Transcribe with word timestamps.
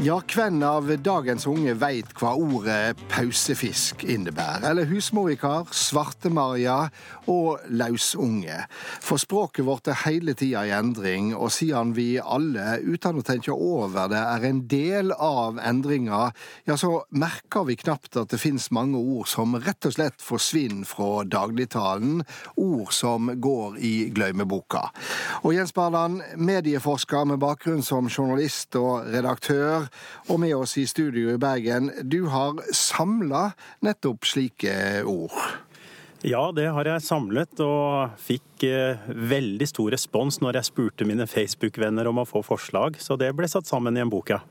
Ja, 0.00 0.14
hvem 0.32 0.62
av 0.64 0.86
dagens 1.04 1.44
unge 1.44 1.74
veit 1.76 2.14
hva 2.16 2.30
ordet 2.40 2.96
pausefisk 3.12 4.00
innebærer? 4.08 4.62
Eller 4.70 4.86
husmorvikar, 4.88 5.66
svartemaria 5.76 6.86
og 7.28 7.66
lausunge? 7.68 8.62
For 9.04 9.20
språket 9.20 9.66
vårt 9.68 9.90
er 9.92 9.98
hele 10.06 10.32
tida 10.32 10.62
i 10.64 10.72
endring, 10.72 11.34
og 11.36 11.52
siden 11.52 11.92
vi 11.98 12.14
alle, 12.16 12.78
uten 12.80 13.20
å 13.20 13.24
tenke 13.28 13.52
over 13.52 14.08
det, 14.08 14.22
er 14.22 14.46
en 14.48 14.62
del 14.72 15.12
av 15.12 15.60
endringa, 15.60 16.22
ja, 16.64 16.78
så 16.80 17.02
merker 17.12 17.68
vi 17.68 17.76
knapt 17.82 18.16
at 18.22 18.32
det 18.32 18.40
fins 18.40 18.70
mange 18.72 18.96
ord 18.96 19.28
som 19.28 19.58
rett 19.60 19.84
og 19.84 19.98
slett 19.98 20.24
forsvinner 20.24 20.88
fra 20.88 21.26
dagligtalen, 21.28 22.24
ord 22.56 22.96
som 22.96 23.34
går 23.36 23.76
i 23.84 23.92
glemmeboka. 24.16 24.86
Og 25.44 25.58
Jens 25.58 25.76
Barland, 25.76 26.24
medieforsker 26.40 27.28
med 27.28 27.44
bakgrunn 27.44 27.84
som 27.84 28.08
journalist 28.08 28.80
og 28.80 29.04
redaktør, 29.12 29.90
og 30.28 30.40
med 30.42 30.54
oss 30.56 30.76
i 30.80 30.86
studio 30.88 31.34
i 31.34 31.40
Bergen. 31.40 31.90
Du 32.02 32.24
har 32.32 32.60
samla 32.76 33.50
nettopp 33.84 34.28
slike 34.28 35.02
ord. 35.08 35.36
Ja, 36.26 36.50
det 36.52 36.66
har 36.68 36.84
jeg 36.84 37.00
samlet, 37.00 37.60
og 37.64 38.18
fikk 38.20 38.64
eh, 38.68 39.00
veldig 39.08 39.64
stor 39.70 39.88
respons 39.94 40.36
når 40.44 40.58
jeg 40.58 40.68
spurte 40.68 41.06
mine 41.08 41.24
Facebook-venner 41.24 42.10
om 42.10 42.20
å 42.20 42.26
få 42.28 42.42
forslag, 42.44 42.98
så 43.00 43.16
det 43.16 43.30
ble 43.36 43.48
satt 43.48 43.70
sammen 43.70 43.96
i 43.96 44.02
en 44.04 44.12
bok, 44.12 44.34
ja. 44.34 44.42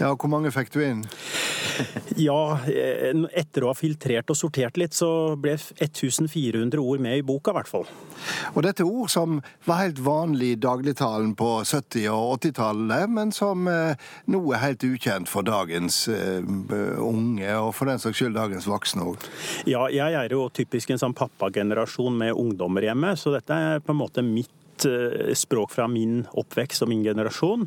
Ja, 0.00 0.14
Hvor 0.16 0.30
mange 0.32 0.52
fikk 0.54 0.72
du 0.72 0.80
inn? 0.84 1.04
Ja, 2.20 2.58
eh, 2.68 3.14
etter 3.36 3.64
å 3.64 3.70
ha 3.70 3.76
filtrert 3.76 4.30
og 4.32 4.36
sortert 4.36 4.76
litt, 4.80 4.96
så 4.96 5.36
ble 5.40 5.54
1400 5.56 6.80
ord 6.80 7.00
med 7.00 7.20
i 7.20 7.24
boka, 7.24 7.52
i 7.52 7.56
hvert 7.56 7.70
fall. 7.70 7.86
Og 8.52 8.64
dette 8.66 8.84
er 8.84 8.90
ord 8.90 9.10
som 9.12 9.38
var 9.68 9.82
helt 9.84 10.00
vanlig 10.04 10.54
i 10.54 10.58
dagligtalen 10.60 11.32
på 11.38 11.48
70- 11.62 12.08
og 12.12 12.34
80-tallet, 12.40 13.12
men 13.12 13.32
som 13.32 13.68
eh, 13.70 14.10
nå 14.32 14.42
er 14.52 14.64
helt 14.64 14.84
ukjent 14.84 15.30
for 15.30 15.46
dagens 15.46 16.02
uh, 16.12 16.40
unge, 17.00 17.50
og 17.56 17.72
for 17.76 17.90
den 17.90 18.02
saks 18.02 18.20
skyld 18.20 18.36
dagens 18.36 18.68
voksne 18.68 19.06
òg. 19.12 19.28
Ja, 19.70 19.86
jeg 19.92 20.16
er 20.16 20.36
jo 20.36 20.48
typisk 20.54 20.92
en 20.92 21.00
sånn 21.00 21.16
pappagenerasjon 21.16 22.18
med 22.20 22.36
ungdommer 22.36 22.84
hjemme, 22.90 23.14
så 23.20 23.32
dette 23.36 23.56
er 23.56 23.84
på 23.84 23.94
en 23.94 24.02
måte 24.02 24.24
mitt 24.26 24.52
Eh, 24.86 25.34
språk 25.34 25.72
fra 25.74 25.86
min 25.90 26.22
oppvekst 26.38 26.84
og 26.84 26.90
min 26.90 27.02
generasjon. 27.04 27.66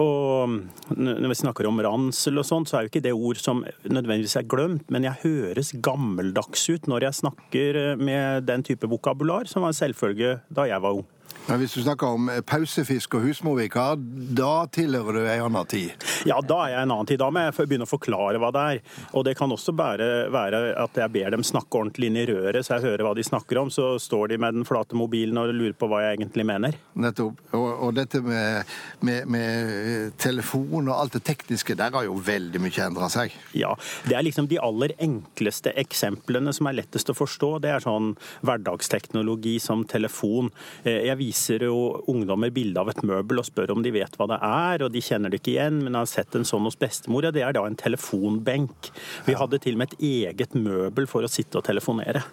Og 0.00 0.54
når 0.96 1.28
vi 1.32 1.38
snakker 1.38 1.68
om 1.68 1.80
ransel 1.84 2.40
og 2.40 2.46
sånt, 2.48 2.70
så 2.70 2.78
er 2.78 2.86
jo 2.86 2.92
ikke 2.92 3.04
det 3.04 3.14
ord 3.14 3.40
som 3.40 3.64
nødvendigvis 3.84 4.38
er 4.40 4.48
glemt, 4.48 4.88
men 4.92 5.06
jeg 5.06 5.22
høres 5.24 5.74
gammeldags 5.84 6.68
ut 6.70 6.88
når 6.90 7.08
jeg 7.08 7.20
snakker 7.22 7.82
eh, 7.82 8.00
med 8.00 8.48
den 8.48 8.64
type 8.66 8.88
vokabular 8.88 9.48
som 9.50 9.64
var 9.64 9.74
en 9.74 9.80
selvfølge 9.80 10.38
da 10.54 10.68
jeg 10.70 10.84
var 10.84 11.00
ung. 11.00 11.06
Men 11.48 11.62
hvis 11.62 11.72
du 11.78 11.80
snakker 11.80 12.12
om 12.12 12.28
eh, 12.28 12.42
pausefisk 12.44 13.14
og 13.16 13.24
husmorvikar, 13.24 13.96
da 14.36 14.66
tilhører 14.72 15.16
du 15.16 15.28
ei 15.32 15.38
anna 15.40 15.62
tid? 15.68 15.94
Ja, 16.28 16.42
da 16.44 16.58
er 16.66 16.74
jeg 16.74 16.84
en 16.84 16.92
annen 16.92 17.08
tid. 17.08 17.20
Da 17.22 17.30
må 17.32 17.40
jeg 17.46 17.54
begynne 17.56 17.86
å 17.86 17.88
forklare 17.88 18.40
hva 18.42 18.50
det 18.52 18.64
er. 18.74 18.80
Og 19.16 19.24
det 19.24 19.32
kan 19.38 19.52
også 19.54 19.72
bare 19.76 20.28
være 20.34 20.60
at 20.76 21.00
jeg 21.00 21.14
ber 21.14 21.32
dem 21.32 21.44
snakke 21.46 21.80
ordentlig 21.80 22.10
inn 22.10 22.18
i 22.20 22.26
røret, 22.28 22.60
så 22.66 22.76
jeg 22.76 22.90
hører 22.90 23.06
hva 23.06 23.14
de 23.16 23.24
snakker 23.24 23.62
om. 23.62 23.72
Så 23.72 23.94
står 24.02 24.34
de 24.34 24.40
med 24.44 24.58
den 24.58 24.68
flate 24.68 24.98
mobilen 24.98 25.40
og 25.40 25.54
lurer 25.56 25.76
på 25.78 25.88
hva 25.88 26.02
jeg 26.04 26.18
egentlig 26.18 26.46
mener. 26.50 26.76
Nettopp. 27.00 27.40
Og, 27.56 27.68
og 27.86 27.96
dette 27.96 28.20
med, 28.24 28.68
med, 29.00 29.24
med, 29.32 30.12
telefon 30.20 30.84
og 30.90 30.94
alt 30.98 31.16
det 31.16 31.24
tekniske, 31.30 31.78
der 31.80 31.96
har 31.96 32.04
jo 32.04 32.18
veldig 32.28 32.60
mye 32.60 32.84
endra 32.90 33.08
seg? 33.12 33.32
Ja. 33.56 33.72
Det 34.04 34.18
er 34.18 34.26
liksom 34.26 34.50
de 34.52 34.60
aller 34.60 34.92
enkleste 35.00 35.72
eksemplene 35.80 36.52
som 36.52 36.68
er 36.68 36.76
lettest 36.82 37.08
å 37.08 37.16
forstå. 37.16 37.54
Det 37.64 37.72
er 37.72 37.88
sånn 37.88 38.12
hverdagsteknologi 38.44 39.56
som 39.64 39.88
telefon. 39.88 40.52
Eh, 40.84 41.06
jeg 41.08 41.16
viser 41.16 41.37
viser 41.38 41.64
jo 41.68 42.02
ungdommer 42.10 42.50
bilde 42.50 42.80
av 42.80 42.90
et 42.90 43.02
møbel 43.06 43.40
og 43.40 43.46
spør 43.46 43.72
om 43.76 43.82
de 43.84 43.92
vet 43.94 44.14
hva 44.18 44.26
det 44.30 44.38
er, 44.42 44.84
og 44.84 44.92
de 44.92 45.02
kjenner 45.04 45.30
det 45.30 45.40
ikke 45.40 45.54
igjen, 45.54 45.80
men 45.84 45.94
har 45.98 46.08
sett 46.10 46.34
en 46.34 46.46
sånn 46.48 46.66
hos 46.66 46.78
bestemor. 46.78 47.28
Ja, 47.28 47.32
det 47.34 47.44
er 47.46 47.54
da 47.54 47.64
en 47.68 47.78
telefonbenk. 47.78 48.90
Vi 49.28 49.36
hadde 49.38 49.60
til 49.62 49.76
og 49.76 49.82
med 49.82 49.94
et 49.94 50.02
eget 50.32 50.56
møbel 50.58 51.06
for 51.10 51.26
å 51.26 51.30
sitte 51.30 51.60
og 51.60 51.66
telefonere. 51.68 52.24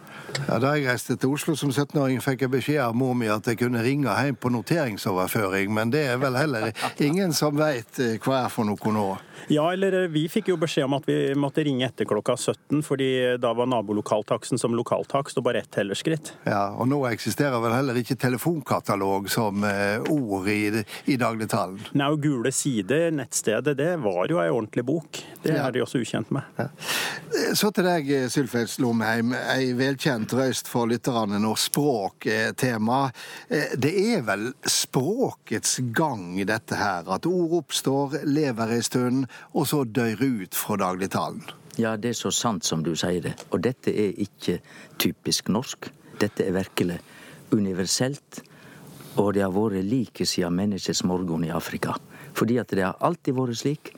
Ja, 0.47 0.57
Da 0.65 0.73
jeg 0.75 0.87
reiste 0.89 1.17
til 1.19 1.35
Oslo 1.35 1.55
som 1.59 1.69
17-åring, 1.69 2.21
fikk 2.23 2.45
jeg 2.45 2.53
beskjed 2.55 2.81
av 2.81 2.95
mor 2.97 3.13
mi 3.17 3.29
at 3.31 3.45
jeg 3.45 3.59
kunne 3.61 3.83
ringe 3.85 4.09
hjem 4.09 4.39
på 4.41 4.51
noteringsoverføring, 4.55 5.71
men 5.73 5.93
det 5.93 6.05
er 6.09 6.19
vel 6.21 6.37
heller 6.39 6.71
ingen 7.03 7.33
som 7.35 7.55
veit 7.59 7.99
eh, 8.01 8.17
hva 8.23 8.45
er 8.45 8.51
for 8.53 8.67
noe 8.67 8.95
nå. 8.95 9.05
Ja, 9.51 9.67
eller 9.73 9.93
eh, 10.01 10.09
vi 10.09 10.25
fikk 10.31 10.49
jo 10.49 10.57
beskjed 10.59 10.87
om 10.87 10.97
at 10.97 11.05
vi 11.09 11.35
måtte 11.37 11.63
ringe 11.65 11.85
etter 11.85 12.07
klokka 12.09 12.37
17, 12.39 12.81
fordi 12.85 13.09
da 13.41 13.53
var 13.57 13.69
nabolokaltaksten 13.69 14.59
som 14.61 14.75
lokaltakst 14.77 15.37
og 15.37 15.45
bare 15.45 15.61
ett 15.61 15.71
tellerskritt. 15.75 16.33
Ja, 16.47 16.71
og 16.73 16.89
nå 16.89 17.03
eksisterer 17.11 17.61
vel 17.61 17.75
heller 17.75 17.99
ikke 18.01 18.17
telefonkatalog 18.19 18.94
som 19.31 19.63
uh, 19.63 20.05
ord 20.11 20.47
i, 20.49 20.83
i 21.11 21.17
dagligtalen? 21.17 21.79
Nei, 21.97 22.09
og 22.13 22.21
Gule 22.23 22.51
sider, 22.55 23.11
nettstedet, 23.15 23.75
det 23.77 23.91
var 24.03 24.29
jo 24.31 24.39
ei 24.41 24.49
ordentlig 24.49 24.85
bok. 24.85 25.21
Det 25.43 25.53
ja. 25.53 25.65
er 25.67 25.75
de 25.75 25.83
også 25.83 26.01
ukjent 26.01 26.31
med. 26.35 26.47
Ja. 26.57 26.69
Så 27.55 27.71
til 27.75 27.85
deg, 27.87 28.11
Sylfest 28.31 28.79
Lomheim. 28.83 29.33
Ei 29.53 29.73
velkjent 29.77 30.33
røyst 30.37 30.69
for 30.71 30.89
lytterne 30.89 31.39
når 31.41 31.59
språk 31.59 32.29
er 32.31 32.55
tema. 32.57 33.09
Eh, 33.49 33.75
det 33.77 33.91
er 34.15 34.23
vel 34.27 34.49
språkets 34.69 35.79
gang 35.95 36.39
i 36.39 36.47
dette 36.47 36.79
her, 36.79 37.05
at 37.11 37.27
ord 37.29 37.59
oppstår, 37.61 38.21
lever 38.25 38.77
ei 38.77 38.81
stund 38.85 39.25
og 39.53 39.67
så 39.69 39.83
dør 39.83 40.23
ut 40.23 40.57
fra 40.57 40.79
dagligtalen. 40.81 41.43
Ja, 41.79 41.95
det 41.99 42.13
er 42.13 42.17
så 42.17 42.31
sant 42.31 42.63
som 42.63 42.83
du 42.85 42.93
sier 42.95 43.21
det. 43.23 43.35
Og 43.51 43.61
dette 43.65 43.91
er 43.91 44.15
ikke 44.23 44.61
typisk 45.01 45.51
norsk. 45.51 45.89
Dette 46.21 46.45
er 46.47 46.55
virkelig 46.55 47.01
universelt. 47.51 48.41
Og 49.15 49.33
det 49.33 49.45
har 49.45 49.53
vært 49.55 49.85
like 49.87 50.25
siden 50.27 50.55
menneskets 50.55 51.03
morgen 51.07 51.45
i 51.47 51.53
Afrika. 51.53 51.95
Fordi 52.35 52.59
at 52.59 52.73
det 52.75 52.83
har 52.83 52.99
alltid 52.99 53.37
vært 53.37 53.59
slik 53.61 53.93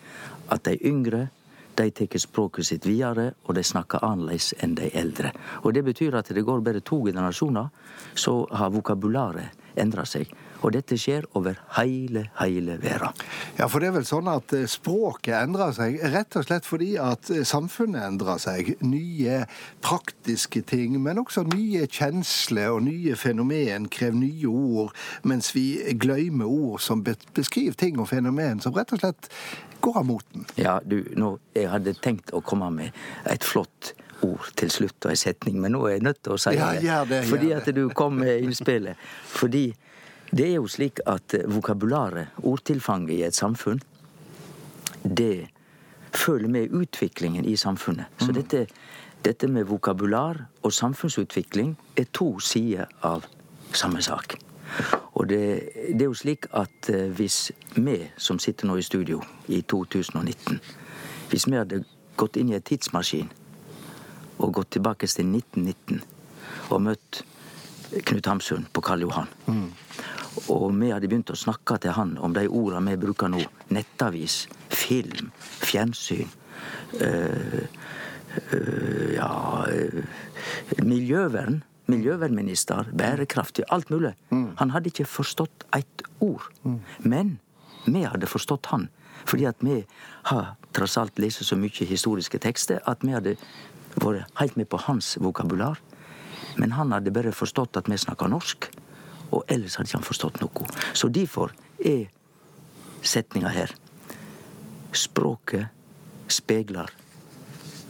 at 0.53 0.63
de 0.67 0.77
yngre 0.85 1.27
de 1.77 1.91
tar 1.93 2.17
språket 2.17 2.65
sitt 2.65 2.85
videre, 2.89 3.31
og 3.45 3.53
de 3.53 3.63
snakker 3.63 4.01
annerledes 4.01 4.53
enn 4.63 4.73
de 4.75 4.89
eldre. 4.97 5.31
Og 5.61 5.73
Det 5.73 5.83
betyr 5.85 6.15
at 6.17 6.33
det 6.33 6.45
går 6.45 6.61
bare 6.61 6.81
to 6.81 7.03
generasjoner, 7.05 7.69
så 8.15 8.47
har 8.51 8.73
vokabularet 8.73 9.77
endra 9.77 10.05
seg. 10.05 10.25
Og 10.65 10.73
dette 10.73 10.97
skjer 10.99 11.25
over 11.37 11.57
hele, 11.77 12.27
hele 12.39 12.77
verden. 12.81 13.13
Ja, 13.59 13.67
for 13.69 13.83
det 13.83 13.91
er 13.91 13.97
vel 13.99 14.07
sånn 14.09 14.29
at 14.31 14.53
eh, 14.57 14.65
språket 14.69 15.35
endrer 15.37 15.73
seg 15.75 15.99
rett 16.13 16.37
og 16.39 16.47
slett 16.47 16.67
fordi 16.67 16.95
at 17.01 17.29
eh, 17.33 17.45
samfunnet 17.47 18.07
endrer 18.07 18.41
seg. 18.41 18.73
Nye 18.85 19.43
praktiske 19.85 20.63
ting, 20.67 20.97
men 21.03 21.21
også 21.21 21.45
nye 21.51 21.85
kjensler 21.85 22.73
og 22.73 22.83
nye 22.87 23.17
fenomen 23.19 23.87
krever 23.93 24.17
nye 24.17 24.49
ord, 24.49 24.97
mens 25.27 25.53
vi 25.55 25.67
glemmer 25.99 26.49
ord 26.49 26.81
som 26.83 27.03
beskriver 27.05 27.77
ting 27.77 28.01
og 28.01 28.09
fenomen 28.11 28.63
som 28.63 28.75
rett 28.77 28.93
og 28.95 29.03
slett 29.03 29.31
går 29.81 30.01
av 30.01 30.09
moten. 30.09 30.45
Ja, 30.57 30.79
du, 30.83 31.03
nå, 31.17 31.35
jeg 31.55 31.69
hadde 31.71 31.93
tenkt 32.01 32.33
å 32.33 32.41
komme 32.45 32.69
med 32.73 32.95
et 33.29 33.45
flott 33.45 33.93
ord 34.25 34.47
til 34.57 34.71
slutt 34.73 35.05
og 35.05 35.13
en 35.13 35.19
setning, 35.19 35.59
men 35.61 35.75
nå 35.75 35.83
er 35.85 35.97
jeg 35.97 36.05
nødt 36.07 36.23
til 36.25 36.33
å 36.33 36.39
si 36.41 36.55
ja, 36.57 36.71
det. 36.73 37.03
det 37.11 37.19
fordi 37.29 37.51
at 37.53 37.69
du 37.75 37.83
kom 37.97 38.17
med 38.23 38.47
innspillet. 38.47 38.97
Fordi 39.29 39.67
det 40.31 40.47
er 40.47 40.57
jo 40.57 40.67
slik 40.67 40.99
at 41.05 41.33
eh, 41.33 41.45
vokabularet, 41.47 42.27
ordtilfanget 42.43 43.13
i 43.15 43.23
et 43.23 43.35
samfunn, 43.35 43.79
det 45.03 45.47
følger 46.13 46.49
med 46.49 46.73
utviklingen 46.73 47.45
i 47.45 47.55
samfunnet. 47.55 48.05
Så 48.19 48.31
mm. 48.31 48.33
dette, 48.33 48.67
dette 49.25 49.47
med 49.47 49.63
vokabular 49.63 50.45
og 50.63 50.73
samfunnsutvikling 50.73 51.77
er 51.97 52.09
to 52.13 52.39
sider 52.39 52.85
av 53.01 53.25
samme 53.73 54.01
sak. 54.01 54.37
Og 55.13 55.29
det, 55.29 55.69
det, 55.93 56.01
er 56.01 56.09
jo 56.09 56.17
slik 56.17 56.49
at 56.53 56.89
eh, 56.89 57.07
hvis 57.07 57.51
vi 57.75 58.01
som 58.17 58.39
sitter 58.39 58.67
nå 58.67 58.77
i 58.77 58.85
studio 58.85 59.21
i 59.47 59.61
2019, 59.61 60.59
hvis 61.29 61.47
vi 61.47 61.55
hadde 61.55 61.83
gått 62.17 62.37
inn 62.37 62.51
i 62.51 62.57
en 62.57 62.65
tidsmaskin 62.65 63.31
og 64.37 64.53
gått 64.53 64.75
tilbake 64.75 65.07
til 65.07 65.25
1919 65.31 66.03
og 66.69 66.81
møtt 66.83 67.23
Knut 67.87 68.27
Hamsun 68.27 68.65
på 68.73 68.81
Karl 68.83 69.05
Johan 69.05 69.29
mm. 69.47 69.67
Og 70.53 70.69
vi 70.77 70.91
hadde 70.93 71.09
begynt 71.09 71.31
å 71.33 71.37
snakke 71.37 71.79
til 71.81 71.95
han 71.97 72.15
om 72.23 72.35
de 72.35 72.45
orda 72.47 72.81
vi 72.85 72.97
bruker 73.01 73.31
nå. 73.33 73.41
Nettavis, 73.73 74.45
film, 74.69 75.31
fjernsyn. 75.41 76.29
Uh, 76.97 77.63
uh, 78.53 79.09
ja 79.15 79.31
uh, 79.67 80.21
Miljøvern. 80.83 81.63
Miljøvernminister, 81.87 82.89
bærekraftig, 82.99 83.63
alt 83.71 83.89
mulig. 83.93 84.11
Mm. 84.33 84.49
Han 84.59 84.73
hadde 84.73 84.91
ikke 84.91 85.05
forstått 85.07 85.63
ett 85.75 86.03
ord. 86.19 86.43
Mm. 86.67 86.81
Men 87.07 87.29
vi 87.85 88.03
hadde 88.03 88.27
forstått 88.27 88.67
han. 88.73 88.89
Fordi 89.27 89.47
at 89.47 89.63
vi 89.63 89.79
har 90.27 90.55
tross 90.75 90.97
alt 90.99 91.19
lest 91.19 91.45
så 91.47 91.55
mye 91.59 91.87
historiske 91.87 92.39
tekster 92.43 92.83
at 92.87 93.05
vi 93.07 93.15
hadde 93.15 93.37
vært 94.03 94.27
helt 94.41 94.59
med 94.59 94.67
på 94.67 94.81
hans 94.83 95.15
vokabular. 95.23 95.79
Men 96.59 96.75
han 96.75 96.91
hadde 96.91 97.13
bare 97.15 97.31
forstått 97.31 97.79
at 97.79 97.87
vi 97.87 97.99
snakker 97.99 98.29
norsk 98.31 98.67
og 99.31 99.43
ellers 99.51 99.75
hadde 99.75 99.89
ikke 99.89 99.99
han 99.99 100.07
forstått 100.07 100.39
noe. 100.41 100.67
Så 100.93 101.09
derfor 101.13 101.53
er 101.83 102.07
setninga 103.01 103.51
her 103.53 103.73
Språket 104.97 105.67
spegler 106.31 106.89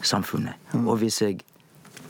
samfunnet. 0.03 0.57
Mm. 0.73 0.87
Og 0.89 0.97
hvis 1.01 1.21
jeg 1.21 1.37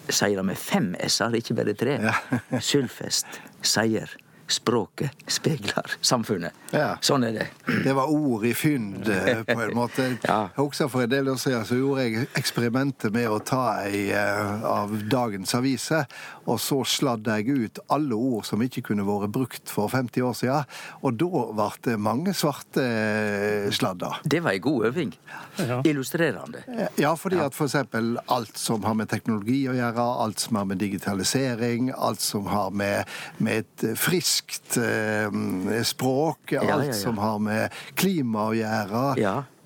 sier 0.09 0.39
det 0.39 0.45
med 0.47 0.57
fem 0.57 0.93
s-er, 1.05 1.35
ikke 1.35 1.57
bare 1.57 1.75
tre 1.77 1.97
ja. 2.01 2.13
Sylfest 2.69 3.41
sier 3.61 4.15
språket 4.47 5.11
spegler 5.27 5.97
samfunnet. 6.01 6.55
Ja. 6.71 6.95
Sånn 7.03 7.25
er 7.27 7.35
det. 7.35 7.47
Det 7.83 7.93
var 7.95 8.11
ord 8.11 8.45
i 8.47 8.53
fynd, 8.55 9.07
eh, 9.11 9.43
på 9.47 9.59
en 9.61 9.75
måte. 9.75 10.07
Ja. 10.23 10.49
Også 10.59 10.87
For 10.91 11.03
en 11.03 11.11
del 11.11 11.29
år 11.31 11.39
siden 11.41 11.65
så 11.67 11.77
gjorde 11.79 12.05
jeg 12.05 12.27
eksperimentet 12.39 13.13
med 13.15 13.27
å 13.31 13.39
ta 13.43 13.63
ei 13.83 14.07
eh, 14.15 14.63
av 14.67 14.93
dagens 15.11 15.53
aviser, 15.57 16.07
og 16.47 16.61
så 16.63 16.79
sladde 16.87 17.35
jeg 17.39 17.67
ut 17.67 17.81
alle 17.93 18.15
ord 18.15 18.47
som 18.47 18.63
ikke 18.63 18.85
kunne 18.89 19.05
vært 19.07 19.33
brukt 19.35 19.71
for 19.71 19.91
50 19.91 20.27
år 20.29 20.37
siden. 20.39 20.77
Og 21.03 21.19
da 21.19 21.43
ble 21.51 21.69
det 21.89 21.97
mange 21.99 22.35
svarte 22.37 22.83
eh, 22.83 23.67
sladder. 23.75 24.21
Det 24.23 24.41
var 24.45 24.55
ei 24.55 24.63
god 24.63 24.89
øving. 24.91 25.13
Ja. 25.59 25.81
Illustrerende. 25.87 26.63
Ja, 26.99 27.13
fordi 27.19 27.41
at 27.43 27.55
for 27.57 27.67
eksempel 27.67 28.15
alt 28.31 28.55
som 28.59 28.85
har 28.87 28.95
med 28.97 29.11
teknologi 29.11 29.65
å 29.67 29.75
gjøre, 29.75 30.07
alt 30.23 30.39
som 30.43 30.59
har 30.59 30.67
med 30.69 30.79
digitalisering, 30.81 31.91
alt 31.91 32.23
som 32.23 32.47
har 32.51 32.71
med, 32.71 33.09
med 33.43 33.65
et 33.65 33.87
friskt 33.99 34.36
eh, 34.77 35.83
språk, 35.83 36.53
alt 36.59 36.95
som 36.95 37.17
har 37.21 37.39
med 37.43 37.75
klima 37.97 38.49
å 38.51 38.55
gjøre. 38.57 39.03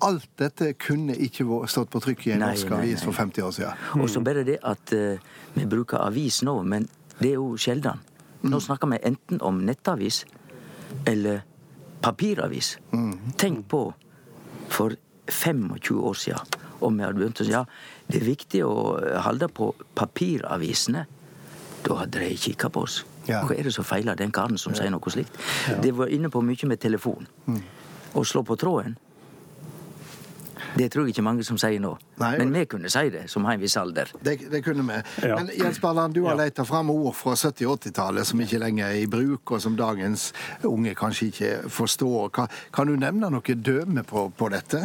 Alt 0.02 0.28
dette 0.40 0.72
kunne 0.80 1.14
ikke 1.14 1.46
stått 1.70 1.92
på 1.92 2.02
trykk 2.02 2.26
i 2.26 2.34
en 2.34 2.42
Nei, 2.42 2.52
norsk 2.54 2.72
avis 2.74 2.98
nei. 2.98 3.06
for 3.06 3.18
50 3.20 3.46
år 3.46 3.54
siden. 3.58 3.84
Og 4.02 4.10
så 4.10 4.22
bare 4.24 4.44
det 4.46 4.58
at 4.66 4.94
eh, 4.96 5.22
vi 5.54 5.68
bruker 5.70 6.02
avis 6.02 6.42
nå, 6.46 6.56
men 6.66 6.88
det 7.20 7.34
er 7.34 7.38
jo 7.38 7.52
sjelden. 7.60 8.02
Nå 8.42 8.58
snakker 8.60 8.90
vi 8.90 8.98
enten 9.06 9.38
om 9.46 9.60
nettavis 9.62 10.24
eller 11.06 11.44
papiravis. 12.02 12.76
Tenk 13.38 13.68
på 13.70 13.84
for 14.72 14.96
25 15.30 15.98
år 16.02 16.18
siden 16.18 16.58
om 16.82 16.96
vi 16.98 17.04
hadde 17.06 17.20
begynt 17.20 17.40
å 17.40 17.46
si 17.46 17.54
ja, 17.54 17.62
det 18.08 18.18
er 18.18 18.26
viktig 18.26 18.64
å 18.66 18.74
holde 19.22 19.48
på 19.54 19.70
papiravisene. 19.94 21.06
Da 21.82 22.02
hadde 22.02 22.22
de 22.24 22.34
kikka 22.38 22.70
på 22.72 22.84
oss. 22.88 23.02
Ja. 23.28 23.44
Hva 23.46 23.54
er 23.54 23.68
det 23.68 23.74
som 23.74 23.86
feiler 23.86 24.18
den 24.18 24.32
karen 24.34 24.58
som 24.58 24.74
sier 24.74 24.90
noe 24.90 25.12
slikt? 25.14 25.36
Det 25.82 25.92
var 25.96 26.10
inne 26.12 26.30
på 26.32 26.42
mye 26.42 26.68
med 26.70 26.80
telefon. 26.82 27.28
Å 28.12 28.24
slå 28.26 28.42
på 28.44 28.56
tråden 28.60 28.96
det 30.76 30.90
tror 30.92 31.06
jeg 31.06 31.14
ikke 31.16 31.24
mange 31.26 31.44
som 31.44 31.58
sier 31.60 31.80
nå. 31.82 31.94
Nei, 32.22 32.36
Men 32.38 32.52
vi 32.54 32.64
kunne 32.70 32.90
si 32.92 33.08
det, 33.10 33.24
som 33.30 33.44
har 33.48 33.54
en 33.56 33.60
viss 33.62 33.76
alder. 33.76 34.08
Det, 34.22 34.36
det 34.50 34.62
kunne 34.64 34.84
vi. 34.86 34.98
Ja. 35.28 35.36
Men 35.40 35.50
Jens 35.58 35.80
Barland, 35.82 36.14
du 36.14 36.22
har 36.24 36.36
Ja. 36.36 36.44
leita 36.44 36.64
fram 36.64 36.90
ord 36.90 37.14
fra 37.18 37.32
70- 37.34 37.66
og 37.66 37.80
80-tallet 37.80 38.26
som 38.26 38.40
ikke 38.40 38.58
lenger 38.62 38.86
er 38.86 39.00
i 39.02 39.06
bruk, 39.10 39.50
og 39.56 39.60
som 39.60 39.76
dagens 39.76 40.32
unge 40.64 40.94
kanskje 40.94 41.26
ikke 41.32 41.50
forstår. 41.70 42.28
Kan, 42.32 42.48
kan 42.72 42.86
du 42.86 42.96
nevne 42.96 43.30
noe 43.32 43.54
døme 43.56 44.04
på, 44.06 44.28
på 44.38 44.48
dette? 44.52 44.80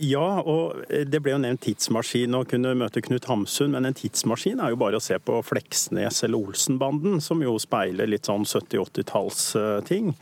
Ja, 0.00 0.40
og 0.42 0.84
det 0.90 1.22
ble 1.22 1.32
jo 1.32 1.38
nevnt 1.42 1.62
tidsmaskin 1.64 2.34
og 2.36 2.48
kunne 2.50 2.74
møte 2.76 3.00
Knut 3.02 3.24
Hamsun, 3.30 3.70
men 3.72 3.86
en 3.88 3.94
tidsmaskin 3.96 4.60
er 4.60 4.70
jo 4.74 4.80
bare 4.80 4.98
å 5.00 5.02
se 5.02 5.16
på 5.18 5.40
Fleksnes 5.46 6.22
eller 6.26 6.38
Olsenbanden, 6.50 7.20
som 7.24 7.40
jo 7.42 7.56
speiler 7.62 8.06
litt 8.10 8.28
sånn 8.28 8.44
70-80-tallsting. 8.48 10.12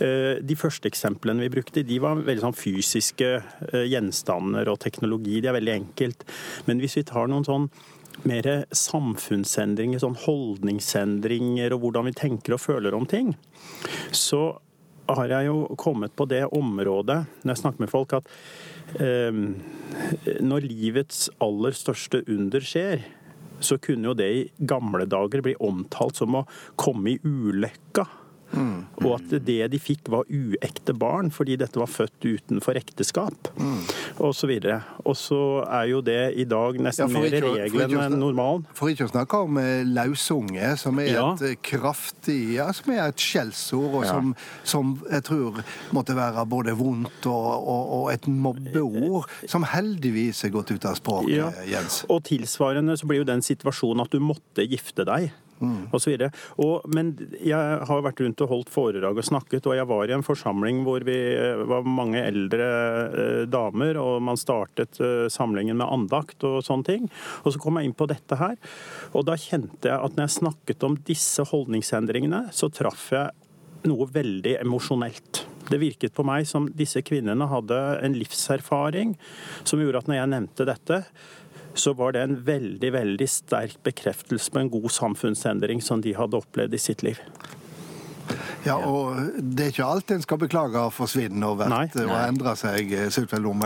Eh, 0.00 0.38
De 0.42 0.56
første 0.58 0.88
eksemplene 0.90 1.40
vi 1.46 1.52
brukte, 1.52 1.82
de 1.86 1.98
var 2.02 2.16
veldig 2.20 2.42
sånn 2.44 2.56
fysiske 2.56 3.28
eh, 3.72 3.84
gjenstander 4.18 4.68
og 4.68 4.80
teknologi. 4.80 5.40
Det 5.40 5.48
er 5.50 5.58
veldig 5.58 5.74
enkelt. 5.74 6.24
Men 6.66 6.80
hvis 6.80 6.98
vi 6.98 7.06
tar 7.06 7.28
noen 7.28 7.46
sånn 7.46 7.68
mer 8.26 8.64
samfunnsendringer, 8.74 10.00
sånn 10.02 10.18
holdningsendringer 10.18 11.72
og 11.72 11.84
hvordan 11.84 12.08
vi 12.08 12.16
tenker 12.18 12.56
og 12.56 12.60
føler 12.60 12.94
om 12.94 13.06
ting, 13.06 13.36
så 14.10 14.58
har 15.08 15.30
jeg 15.30 15.46
jo 15.46 15.76
kommet 15.78 16.12
på 16.16 16.26
det 16.28 16.44
området 16.52 17.22
når 17.42 17.52
jeg 17.54 17.60
snakker 17.62 17.80
med 17.80 17.92
folk, 17.92 18.12
at 18.12 18.26
eh, 19.00 19.32
når 20.42 20.66
livets 20.66 21.28
aller 21.40 21.72
største 21.72 22.24
under 22.28 22.60
skjer, 22.60 23.06
så 23.60 23.78
kunne 23.82 24.10
jo 24.10 24.14
det 24.18 24.28
i 24.28 24.42
gamle 24.58 25.06
dager 25.08 25.42
bli 25.42 25.54
omtalt 25.64 26.18
som 26.18 26.36
å 26.38 26.46
komme 26.78 27.14
i 27.14 27.20
ulykka. 27.24 28.04
Og 28.56 29.10
at 29.14 29.32
det 29.44 29.58
de 29.70 29.78
fikk 29.78 30.08
var 30.10 30.24
uekte 30.32 30.94
barn, 30.96 31.28
fordi 31.34 31.56
dette 31.60 31.78
var 31.78 31.86
født 31.90 32.24
utenfor 32.24 32.78
ekteskap. 32.80 33.50
Og 34.18 34.32
så 34.34 34.48
videre. 34.50 34.80
Og 35.04 35.14
så 35.20 35.38
er 35.68 35.90
jo 35.92 36.00
det 36.02 36.34
i 36.40 36.46
dag 36.48 36.78
nesten 36.82 37.06
ja, 37.12 37.20
mer 37.20 37.28
ikke 37.28 37.52
regelen 37.54 38.00
enn 38.06 38.16
normalen. 38.18 38.64
For 38.74 38.90
ikke 38.90 39.06
å 39.06 39.12
snakke 39.12 39.42
om 39.46 39.58
eh, 39.60 39.82
lausunge, 39.86 40.72
som 40.80 40.98
er 40.98 41.10
Ja. 41.12 41.26
et 41.34 41.42
eh, 41.50 41.56
kraftig 41.62 42.54
ja, 42.56 42.70
som 42.72 42.92
er 42.94 43.04
et 43.08 43.20
skjellsord, 43.22 43.94
og 44.00 44.04
Ja. 44.04 44.12
som, 44.16 44.34
som 44.64 44.94
jeg 45.10 45.22
tror 45.28 45.60
måtte 45.94 46.16
være 46.18 46.46
både 46.48 46.74
vondt 46.78 47.26
og, 47.30 47.48
og, 47.68 47.92
og 48.00 48.12
et 48.12 48.26
mobbeord, 48.28 49.28
som 49.46 49.62
heldigvis 49.68 50.44
er 50.48 50.54
gått 50.56 50.72
ut 50.72 50.84
av 50.88 50.96
språket. 50.98 51.62
Jens. 51.68 52.02
Og 52.08 52.24
tilsvarende 52.24 52.96
så 52.98 53.06
blir 53.06 53.22
jo 53.22 53.28
den 53.28 53.42
situasjonen 53.44 54.02
at 54.06 54.10
du 54.14 54.20
måtte 54.24 54.64
gifte 54.66 55.04
deg. 55.08 55.30
Så 55.58 56.14
og, 56.62 56.84
men 56.94 57.12
jeg 57.42 57.78
har 57.88 58.02
vært 58.04 58.20
rundt 58.22 58.42
og 58.44 58.52
holdt 58.52 58.70
foredrag 58.72 59.18
og 59.18 59.26
snakket, 59.26 59.66
og 59.66 59.76
jeg 59.76 59.88
var 59.90 60.10
i 60.10 60.14
en 60.16 60.24
forsamling 60.26 60.82
hvor 60.86 61.04
vi 61.06 61.16
eh, 61.34 61.64
var 61.68 61.86
mange 61.88 62.22
eldre 62.22 62.68
eh, 63.08 63.42
damer, 63.50 63.98
og 64.00 64.22
man 64.24 64.38
startet 64.40 65.00
eh, 65.02 65.26
samlingen 65.32 65.78
med 65.80 65.90
andakt 65.90 66.46
og 66.46 66.60
sånne 66.66 66.88
ting. 66.88 67.10
Og 67.44 67.54
så 67.54 67.62
kom 67.62 67.78
jeg 67.78 67.90
inn 67.90 67.98
på 67.98 68.08
dette 68.10 68.38
her, 68.38 68.56
og 69.12 69.26
da 69.28 69.36
kjente 69.38 69.90
jeg 69.90 69.98
at 69.98 70.16
når 70.16 70.28
jeg 70.28 70.38
snakket 70.38 70.88
om 70.88 70.98
disse 71.08 71.44
holdningsendringene, 71.50 72.46
så 72.54 72.70
traff 72.72 73.10
jeg 73.14 73.34
noe 73.88 74.08
veldig 74.10 74.58
emosjonelt. 74.62 75.44
Det 75.68 75.80
virket 75.80 76.14
på 76.16 76.24
meg 76.26 76.46
som 76.48 76.68
disse 76.74 77.02
kvinnene 77.04 77.48
hadde 77.50 77.78
en 78.04 78.16
livserfaring 78.16 79.14
som 79.68 79.82
gjorde 79.82 80.02
at 80.02 80.08
når 80.08 80.18
jeg 80.18 80.32
nevnte 80.32 80.66
dette, 80.68 81.02
så 81.78 81.94
var 81.98 82.14
det 82.14 82.24
en 82.24 82.36
veldig 82.46 82.92
veldig 82.94 83.28
sterk 83.30 83.78
bekreftelse 83.86 84.52
på 84.52 84.62
en 84.62 84.72
god 84.72 84.90
samfunnsendring 84.94 85.82
som 85.84 86.02
de 86.04 86.16
hadde 86.18 86.38
opplevd 86.40 86.74
i 86.74 86.82
sitt 86.82 87.04
liv. 87.06 87.20
Ja, 88.68 88.76
og 88.84 89.16
det 89.38 89.64
er 89.64 89.72
ikke 89.72 89.86
alt 89.86 90.12
en 90.12 90.24
skal 90.24 90.40
beklage 90.42 90.82
forsvinner 90.94 91.52
og 91.54 91.62
Nei. 91.62 91.86
vært 91.86 91.96
og 92.04 92.14
endre 92.20 92.54
seg, 92.58 92.92
eh, 92.92 93.08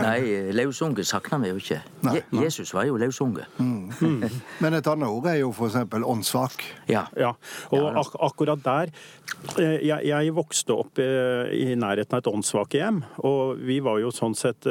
Nei, 0.03 0.53
lausunge 0.55 1.03
savner 1.07 1.41
vi 1.43 1.51
jo 1.51 1.59
ikke. 1.59 1.79
Nei, 2.07 2.15
nei. 2.31 2.43
Jesus 2.45 2.73
var 2.75 2.87
jo 2.87 2.97
lausunge. 3.01 3.45
Men 4.63 4.77
et 4.77 4.89
annet 4.89 5.09
ord 5.09 5.27
er 5.29 5.41
jo 5.41 5.51
eksempel 5.67 6.05
åndssvak. 6.07 6.63
Ja. 6.91 7.05
Ja, 7.19 7.33
og 7.75 7.99
ak 7.99 8.15
akkurat 8.29 8.63
der 8.63 8.91
eh, 9.59 9.83
jeg, 9.83 9.99
jeg 10.07 10.35
vokste 10.35 10.77
opp 10.77 11.01
eh, 11.03 11.51
i 11.51 11.75
nærheten 11.79 12.17
av 12.17 12.23
et 12.23 12.31
åndssvakehjem, 12.31 13.01
og 13.27 13.63
vi 13.63 13.79
var 13.83 13.99
jo 14.01 14.11
sånn 14.13 14.37
sett 14.37 14.67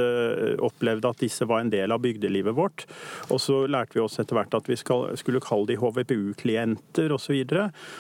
opplevde 0.63 1.11
at 1.11 1.21
disse 1.21 1.45
var 1.49 1.63
en 1.63 1.71
del 1.73 1.93
av 1.93 2.01
bygdelivet 2.03 2.57
vårt. 2.57 2.87
Og 3.31 3.41
så 3.43 3.63
lærte 3.71 3.99
vi 3.99 4.05
oss 4.05 4.19
etter 4.23 4.39
hvert 4.39 4.55
at 4.57 4.69
vi 4.71 4.79
skal, 4.81 5.11
skulle 5.21 5.43
kalle 5.45 5.69
de 5.69 5.79
HVPU-klienter 5.81 7.13
osv. 7.15 7.37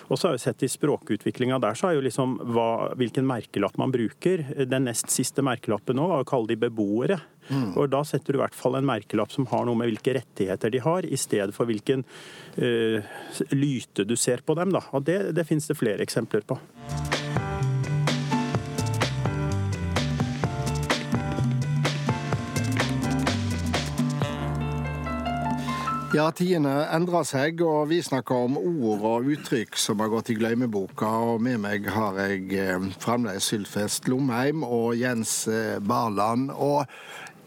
Og 0.08 0.16
så 0.16 0.28
har 0.28 0.36
vi 0.36 0.42
sett 0.42 0.64
i 0.64 0.70
språkutviklinga 0.70 1.60
der, 1.62 1.76
så 1.78 1.90
er 1.90 1.98
jo 1.98 2.06
liksom 2.06 2.21
hva, 2.24 2.92
hvilken 2.98 3.26
merkelapp 3.28 3.78
man 3.80 3.92
bruker. 3.94 4.44
Den 4.68 4.88
nest 4.88 5.12
siste 5.12 5.44
merkelappen 5.44 5.98
nå 5.98 6.08
var 6.10 6.24
å 6.24 6.28
kalle 6.28 6.52
de 6.52 6.58
beboere. 6.64 7.20
Og 7.50 7.88
da 7.90 8.02
setter 8.06 8.32
du 8.32 8.38
i 8.38 8.42
hvert 8.42 8.56
fall 8.56 8.78
en 8.78 8.86
merkelapp 8.86 9.32
som 9.34 9.48
har 9.50 9.66
noe 9.66 9.78
med 9.78 9.90
hvilke 9.90 10.14
rettigheter 10.18 10.72
de 10.72 10.82
har, 10.84 11.06
i 11.06 11.18
stedet 11.18 11.54
for 11.56 11.68
hvilken 11.68 12.04
uh, 12.58 13.02
lyte 13.50 14.06
du 14.08 14.16
ser 14.16 14.44
på 14.46 14.56
dem. 14.58 14.74
Da. 14.74 14.84
Og 14.94 15.04
det, 15.08 15.18
det 15.36 15.48
finnes 15.48 15.66
det 15.68 15.78
flere 15.80 16.06
eksempler 16.06 16.46
på. 16.46 16.60
Ja, 26.12 26.26
tidene 26.36 26.90
endrer 26.92 27.24
seg, 27.24 27.62
og 27.64 27.86
vi 27.88 28.02
snakker 28.04 28.42
om 28.44 28.58
ord 28.60 29.04
og 29.08 29.28
uttrykk 29.32 29.78
som 29.80 30.02
har 30.04 30.10
gått 30.12 30.28
i 30.28 30.36
glemmeboka. 30.36 31.08
Og 31.08 31.40
med 31.40 31.62
meg 31.62 31.88
har 31.88 32.18
jeg 32.20 32.50
eh, 32.60 32.84
fremdeles 33.00 33.48
Sylfest 33.48 34.10
Lomheim 34.12 34.60
og 34.60 34.92
Jens 35.00 35.46
eh, 35.48 35.78
Barland. 35.80 36.50
Og 36.52 36.84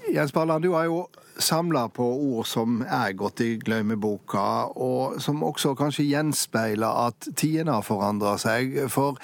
Jens 0.09 0.33
Barland, 0.33 0.65
du 0.65 0.73
har 0.73 0.87
jo 0.89 1.03
samla 1.37 1.91
på 1.93 2.07
ord 2.09 2.49
som 2.49 2.79
er 2.89 3.13
gått 3.13 3.43
i 3.45 3.51
glemmeboka, 3.61 4.47
og 4.73 5.21
som 5.21 5.45
også 5.45 5.75
kanskje 5.77 6.07
gjenspeiler 6.09 7.05
at 7.05 7.29
tidene 7.37 7.77
har 7.77 7.85
forandra 7.85 8.33
seg. 8.41 8.79
For 8.89 9.21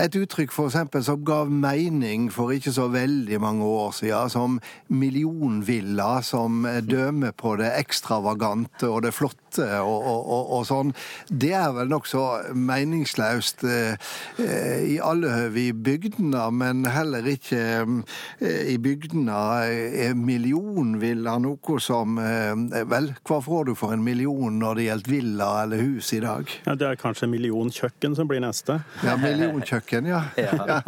et 0.00 0.16
uttrykk 0.18 0.52
for 0.52 0.70
eksempel 0.70 1.04
som 1.06 1.22
gav 1.26 1.50
mening 1.52 2.26
for 2.32 2.52
ikke 2.54 2.72
så 2.74 2.88
veldig 2.92 3.38
mange 3.42 3.64
år 3.64 3.92
siden, 3.94 4.30
som 4.32 4.58
millionvilla, 4.88 6.22
som 6.22 6.64
dømer 6.82 7.34
på 7.36 7.54
det 7.60 7.70
ekstravagante 7.78 8.88
og 8.90 9.04
det 9.06 9.14
flotte 9.14 9.40
og, 9.78 9.94
og, 9.94 10.30
og, 10.34 10.48
og 10.56 10.64
sånn, 10.66 10.90
det 11.30 11.52
er 11.54 11.70
vel 11.76 11.92
nokså 11.92 12.22
meningsløst 12.58 13.62
eh, 13.70 14.10
i 14.82 14.96
alle 14.98 15.30
høve 15.30 15.60
i 15.62 15.70
bygdene, 15.72 16.48
men 16.50 16.82
heller 16.90 17.26
ikke 17.30 17.62
eh, 17.84 18.72
i 18.74 18.76
bygdene 18.82 19.38
er 20.02 20.18
millionvilla 20.18 21.36
noe 21.42 21.78
som 21.82 22.18
eh, 22.18 22.52
Vel, 22.90 23.12
hva 23.26 23.38
får 23.42 23.68
du 23.68 23.72
for 23.78 23.94
en 23.94 24.02
million 24.04 24.58
når 24.58 24.78
det 24.78 24.88
gjelder 24.88 25.12
villa 25.12 25.48
eller 25.62 25.80
hus 25.84 26.10
i 26.16 26.20
dag? 26.22 26.50
Ja, 26.66 26.74
det 26.78 26.88
er 26.88 27.00
kanskje 27.00 27.28
millionkjøkken 27.30 28.16
som 28.18 28.28
blir 28.30 28.42
neste. 28.44 28.80
Ja, 29.06 29.14
millionkjøkken, 29.20 29.83
ja. 29.92 30.22
Ja. 30.36 30.80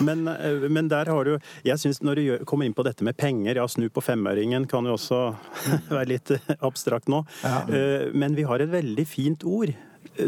Men, 0.00 0.26
eh, 0.28 0.68
men 0.70 0.88
der 0.88 1.06
har 1.10 1.24
du 1.24 1.38
Jeg 1.64 1.78
syns 1.78 2.00
når 2.02 2.14
du 2.14 2.44
kommer 2.44 2.66
inn 2.66 2.74
på 2.74 2.84
dette 2.86 3.04
med 3.04 3.16
penger, 3.16 3.56
ja, 3.56 3.66
snu 3.68 3.88
på 3.90 4.02
femøringen 4.04 4.66
kan 4.68 4.84
jo 4.86 4.94
også 4.96 5.20
være 5.90 6.08
litt 6.14 6.30
abstrakt 6.60 7.08
nå. 7.08 7.24
Ja. 7.42 7.62
Eh, 7.68 8.10
Men 8.14 8.34
vi 8.36 8.42
har 8.46 8.60
et 8.60 8.70
veldig 8.72 9.06
fint 9.06 9.44
ord. 9.44 9.74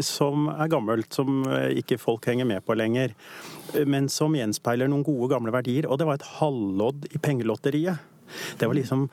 som 0.05 0.49
er 0.51 0.67
gammelt, 0.69 1.13
som 1.15 1.43
ikke 1.73 1.97
folk 1.97 2.25
henger 2.27 2.45
med 2.45 2.61
på 2.65 2.75
lenger. 2.77 3.13
Men 3.87 4.09
som 4.09 4.35
gjenspeiler 4.35 4.87
noen 4.91 5.01
gode, 5.07 5.31
gamle 5.31 5.51
verdier. 5.55 5.87
Og 5.89 5.97
det 5.97 6.05
var 6.05 6.19
et 6.19 6.27
halvlodd 6.37 7.07
i 7.09 7.17
pengelotteriet. 7.17 7.97
Det 8.59 8.67
var 8.67 8.77
liksom 8.77 9.07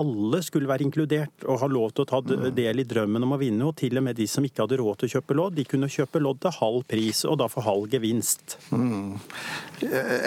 Alle 0.00 0.40
skulle 0.42 0.70
være 0.70 0.86
inkludert 0.86 1.44
og 1.44 1.58
ha 1.60 1.68
lov 1.68 1.90
til 1.92 2.06
å 2.06 2.08
ta 2.08 2.20
del 2.56 2.80
i 2.80 2.86
drømmen 2.88 3.26
om 3.26 3.34
å 3.36 3.40
vinne. 3.40 3.66
Og 3.68 3.76
til 3.76 3.98
og 4.00 4.06
med 4.06 4.16
de 4.16 4.26
som 4.30 4.44
ikke 4.46 4.64
hadde 4.64 4.78
råd 4.80 5.02
til 5.02 5.10
å 5.10 5.12
kjøpe 5.18 5.36
lodd, 5.36 5.56
de 5.58 5.66
kunne 5.68 5.90
kjøpe 5.92 6.22
lodd 6.22 6.40
til 6.40 6.56
halv 6.56 6.86
pris, 6.88 7.24
og 7.28 7.36
da 7.42 7.48
for 7.52 7.66
halv 7.66 7.90
gevinst. 7.92 8.56
Mm. 8.72 9.18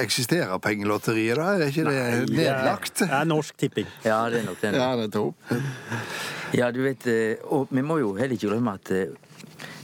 Eksisterer 0.04 0.62
pengelotteriet, 0.62 1.40
da? 1.40 1.56
Er 1.56 1.72
ikke 1.72 1.88
det 1.90 1.98
Nei, 1.98 2.44
nedlagt? 2.44 3.02
Det 3.02 3.10
er 3.10 3.26
Norsk 3.32 3.58
Tipping. 3.58 3.90
Ja, 4.06 4.22
det 4.30 4.44
er 4.44 4.50
nok 4.52 4.62
det. 4.62 4.76
Ja, 4.78 4.92
det 5.00 5.10
er 5.10 5.16
ja, 6.56 6.70
du 6.72 6.84
vet, 6.86 7.08
eh, 7.10 7.42
og 7.52 7.72
vi 7.74 7.82
må 7.84 7.98
jo 8.00 8.14
heller 8.16 8.38
ikke 8.38 8.52
glemme 8.52 8.76
at 8.78 8.92
eh, 8.94 9.16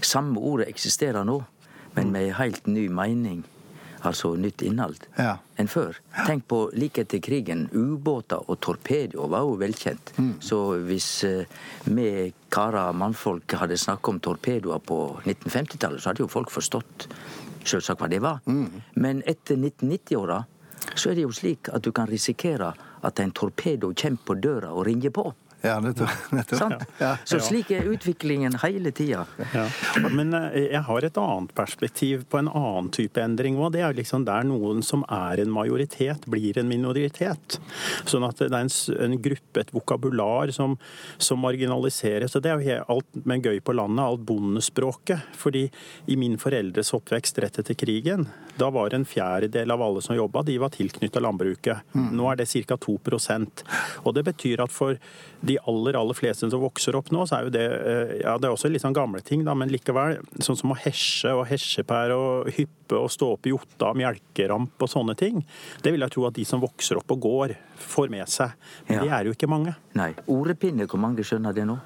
samme 0.05 0.39
ordet 0.39 0.69
eksisterer 0.71 1.25
nå, 1.27 1.41
men 1.97 2.13
med 2.13 2.29
ei 2.29 2.37
helt 2.37 2.69
ny 2.69 2.85
mening 2.93 3.41
altså 4.07 4.33
nytt 4.39 4.63
innhold, 4.65 5.03
ja. 5.17 5.35
enn 5.59 5.69
før. 5.71 5.97
Tenk 6.25 6.47
på 6.49 6.61
like 6.77 7.03
etter 7.03 7.21
krigen. 7.23 7.67
Ubåter 7.73 8.41
og 8.49 8.59
torpedoer 8.63 9.31
var 9.31 9.45
jo 9.45 9.57
velkjent. 9.61 10.13
Mm. 10.17 10.31
Så 10.43 10.61
hvis 10.87 11.09
vi 11.85 12.07
eh, 12.07 12.33
karer 12.51 12.95
mannfolk 12.97 13.57
hadde 13.61 13.77
snakka 13.79 14.15
om 14.15 14.21
torpedoer 14.23 14.81
på 14.83 14.99
1950-tallet, 15.23 16.01
så 16.01 16.11
hadde 16.11 16.25
jo 16.25 16.31
folk 16.31 16.51
forstått 16.53 17.07
selvsagt 17.67 18.01
hva 18.01 18.09
det 18.11 18.21
var. 18.23 18.41
Mm. 18.45 18.81
Men 19.01 19.21
etter 19.29 19.59
1990-åra 19.59 20.41
så 20.95 21.11
er 21.11 21.19
det 21.19 21.27
jo 21.27 21.35
slik 21.35 21.69
at 21.71 21.85
du 21.85 21.91
kan 21.95 22.09
risikere 22.09 22.73
at 23.05 23.19
en 23.21 23.31
torpedo 23.31 23.93
kommer 23.97 24.25
på 24.25 24.37
døra 24.41 24.73
og 24.73 24.85
ringer 24.87 25.13
på. 25.13 25.29
Ja, 25.61 25.79
nettopp. 25.79 26.09
nettopp. 26.31 26.83
Ja. 26.97 27.17
Så 27.23 27.39
slik 27.39 27.71
er 27.71 27.85
utviklingen 27.85 28.55
hele 28.63 28.91
tida. 28.91 29.25
Ja. 29.53 29.67
Men 30.09 30.33
eh, 30.33 30.57
jeg 30.71 30.81
har 30.87 31.05
et 31.05 31.17
annet 31.21 31.53
perspektiv 31.57 32.23
på 32.29 32.39
en 32.41 32.49
annen 32.49 32.89
type 32.93 33.21
endring 33.21 33.59
òg. 33.61 33.75
Det 33.75 33.83
er 33.85 33.97
liksom 33.97 34.25
der 34.25 34.47
noen 34.47 34.81
som 34.85 35.05
er 35.05 35.43
en 35.43 35.53
majoritet, 35.53 36.25
blir 36.31 36.57
en 36.57 36.69
minoritet. 36.71 37.59
Sånn 38.09 38.25
at 38.25 38.41
det 38.41 38.49
er 38.49 38.57
en, 38.63 38.73
en 39.05 39.17
gruppe, 39.21 39.61
et 39.61 39.73
vokabular, 39.75 40.53
som, 40.55 40.77
som 41.21 41.41
marginaliseres. 41.45 42.35
Og 42.35 42.45
det 42.45 42.53
er 42.55 42.65
jo 42.65 42.87
alt 42.95 43.21
med 43.21 43.45
gøy 43.45 43.61
på 43.61 43.77
landet, 43.77 44.05
alt 44.05 44.25
bondespråket. 44.25 45.29
Fordi 45.37 45.67
i 46.09 46.17
min 46.17 46.39
foreldres 46.41 46.93
oppvekst 46.97 47.41
rett 47.43 47.61
etter 47.61 47.77
krigen, 47.77 48.25
da 48.57 48.69
var 48.73 48.93
en 48.93 49.05
fjerdedel 49.05 49.71
av 49.71 49.81
alle 49.81 50.01
som 50.01 50.15
jobba, 50.15 50.43
de 50.43 50.57
var 50.61 50.73
tilknytta 50.73 51.21
landbruket. 51.21 51.85
Mm. 51.93 52.09
Nå 52.17 52.27
er 52.31 52.41
det 52.41 52.49
ca. 52.51 52.77
2% 52.81 53.63
Og 54.05 54.13
det 54.15 54.23
betyr 54.27 54.61
at 54.63 54.73
for 54.73 54.97
de 55.41 55.50
aller 55.57 55.97
aller 55.99 56.17
fleste 56.17 56.49
som 56.49 56.61
vokser 56.61 56.95
opp 56.97 57.11
nå, 57.13 57.25
så 57.27 57.37
er 57.37 57.47
jo 57.47 57.53
det 57.53 57.65
eh, 57.65 58.13
ja, 58.21 58.37
det 58.37 58.49
er 58.49 58.55
også 58.55 58.71
litt 58.71 58.83
sånn 58.83 58.95
gamle 58.95 59.23
ting, 59.25 59.45
da, 59.47 59.55
men 59.57 59.71
likevel. 59.71 60.19
Sånn 60.43 60.59
som 60.59 60.73
å 60.73 60.79
hesje 60.79 61.33
og 61.37 61.45
hesjepære 61.49 62.17
og 62.17 62.51
hyppe 62.55 62.99
og 62.99 63.11
stå 63.13 63.33
opp 63.35 63.47
i 63.47 63.53
Jotta, 63.53 63.93
melkeramp 63.97 64.81
og 64.81 64.91
sånne 64.91 65.15
ting. 65.19 65.41
Det 65.83 65.93
vil 65.93 66.05
jeg 66.05 66.15
tro 66.15 66.27
at 66.29 66.37
de 66.37 66.47
som 66.47 66.63
vokser 66.63 66.99
opp 67.01 67.15
og 67.15 67.25
går, 67.25 67.55
får 67.81 68.11
med 68.13 68.29
seg. 68.29 68.53
Men 68.87 68.97
ja. 68.97 69.03
de 69.03 69.15
er 69.17 69.29
jo 69.29 69.35
ikke 69.35 69.49
mange. 69.51 69.73
Nei. 69.97 70.11
Orepinne, 70.31 70.87
hvor 70.89 71.01
mange 71.01 71.25
skjønner 71.27 71.55
det 71.55 71.65
nå? 71.69 71.77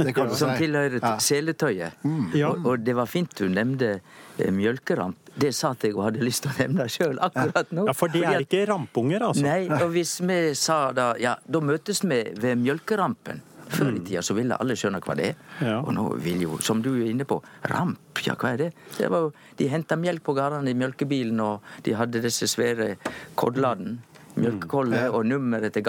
Det 0.00 0.14
som 0.36 0.52
tilhører 0.58 0.98
ja. 1.00 1.14
seletøyet. 1.22 2.00
Mm. 2.04 2.32
Og, 2.44 2.66
og, 2.66 2.80
det 2.84 2.94
var 2.96 3.08
fint 3.10 3.32
du 3.38 3.46
nevnte 3.52 3.92
eh, 3.96 4.50
mjølkeramp. 4.54 5.30
Det 5.40 5.52
satt 5.56 5.86
jeg 5.86 5.96
og 5.96 6.06
hadde 6.08 6.24
lyst 6.24 6.44
til 6.44 6.52
å 6.52 6.56
nevne 6.58 6.88
sjøl 6.92 7.20
akkurat 7.22 7.70
nå. 7.74 7.86
Ja, 7.88 7.94
For 7.96 8.12
det 8.12 8.24
er 8.28 8.44
ikke 8.44 8.64
rampunger, 8.70 9.28
altså? 9.30 9.44
Nei, 9.46 9.62
og 9.80 9.92
hvis 9.94 10.18
vi 10.24 10.40
sa 10.58 10.82
da 10.96 11.12
Ja, 11.20 11.36
da 11.46 11.62
møtes 11.64 12.04
vi 12.04 12.24
ved 12.40 12.60
mjølkerampen. 12.60 13.46
Før 13.70 13.92
i 13.92 14.00
mm. 14.00 14.06
tida 14.08 14.22
så 14.26 14.34
ville 14.34 14.56
alle 14.58 14.74
skjønne 14.78 14.98
hva 15.04 15.14
det 15.18 15.30
er. 15.30 15.42
Ja. 15.62 15.78
Og 15.84 15.92
nå 15.94 16.08
vil 16.24 16.42
jo, 16.42 16.58
som 16.64 16.80
du 16.82 16.90
er 16.96 17.12
inne 17.12 17.26
på, 17.28 17.38
ramp, 17.70 18.22
ja, 18.26 18.34
hva 18.34 18.54
er 18.54 18.64
det? 18.64 18.70
det 18.96 19.10
var, 19.12 19.30
de 19.60 19.68
henta 19.70 19.98
melk 20.00 20.24
på 20.26 20.34
gårdene 20.34 20.72
i 20.72 20.78
mjølkebilen, 20.78 21.38
og 21.44 21.84
de 21.86 21.94
hadde 21.94 22.22
disse 22.24 22.50
svære 22.50 22.96
kodlene 23.38 24.00
mjølkekolle 24.36 25.02
og 25.14 25.24
nummeret 25.28 25.74
til 25.74 25.84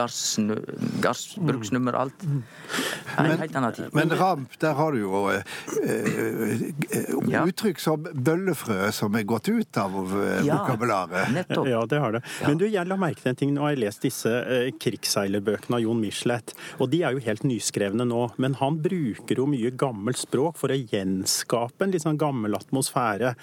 gassbruksnummer, 1.04 1.98
alt. 1.98 2.26
En 2.26 3.30
helt 3.30 3.56
annen 3.58 3.76
tid. 3.76 3.92
Men 3.96 4.14
ramp, 4.18 4.54
der 4.62 4.76
har 4.78 4.96
du 4.96 5.02
jo 5.04 5.24
eh, 5.32 5.44
eh, 5.84 7.42
uttrykk 7.42 7.82
som 7.82 8.06
bøllefrø 8.06 8.92
som 8.96 9.16
er 9.20 9.26
gått 9.28 9.50
ut 9.52 9.82
av 9.82 9.96
eh, 9.96 10.42
vokabularet. 10.48 11.32
Nettopp. 11.36 11.70
Ja, 11.70 11.84
det 11.90 12.02
har 12.04 12.18
det. 12.18 12.24
Men 12.46 12.62
du, 12.62 12.68
jeg 12.70 12.88
la 12.90 12.98
merke 13.00 13.22
til 13.24 13.34
en 13.34 13.40
ting. 13.42 13.54
Nå 13.56 13.66
har 13.66 13.76
jeg 13.76 13.84
lest 13.86 14.06
disse 14.08 14.32
eh, 14.32 14.70
krigsseilerbøkene 14.82 15.80
av 15.80 15.86
Jon 15.86 16.02
Michelet, 16.02 16.56
og 16.80 16.92
de 16.94 17.04
er 17.06 17.16
jo 17.16 17.26
helt 17.26 17.46
nyskrevne 17.48 18.08
nå. 18.08 18.24
Men 18.42 18.58
han 18.62 18.80
bruker 18.84 19.44
jo 19.44 19.48
mye 19.50 19.74
gammelt 19.76 20.22
språk 20.22 20.60
for 20.62 20.74
å 20.74 20.80
gjenskape 20.80 21.86
en 21.86 21.96
litt 21.96 22.06
sånn 22.06 22.20
gammel 22.22 22.58
atmosfære. 22.58 23.36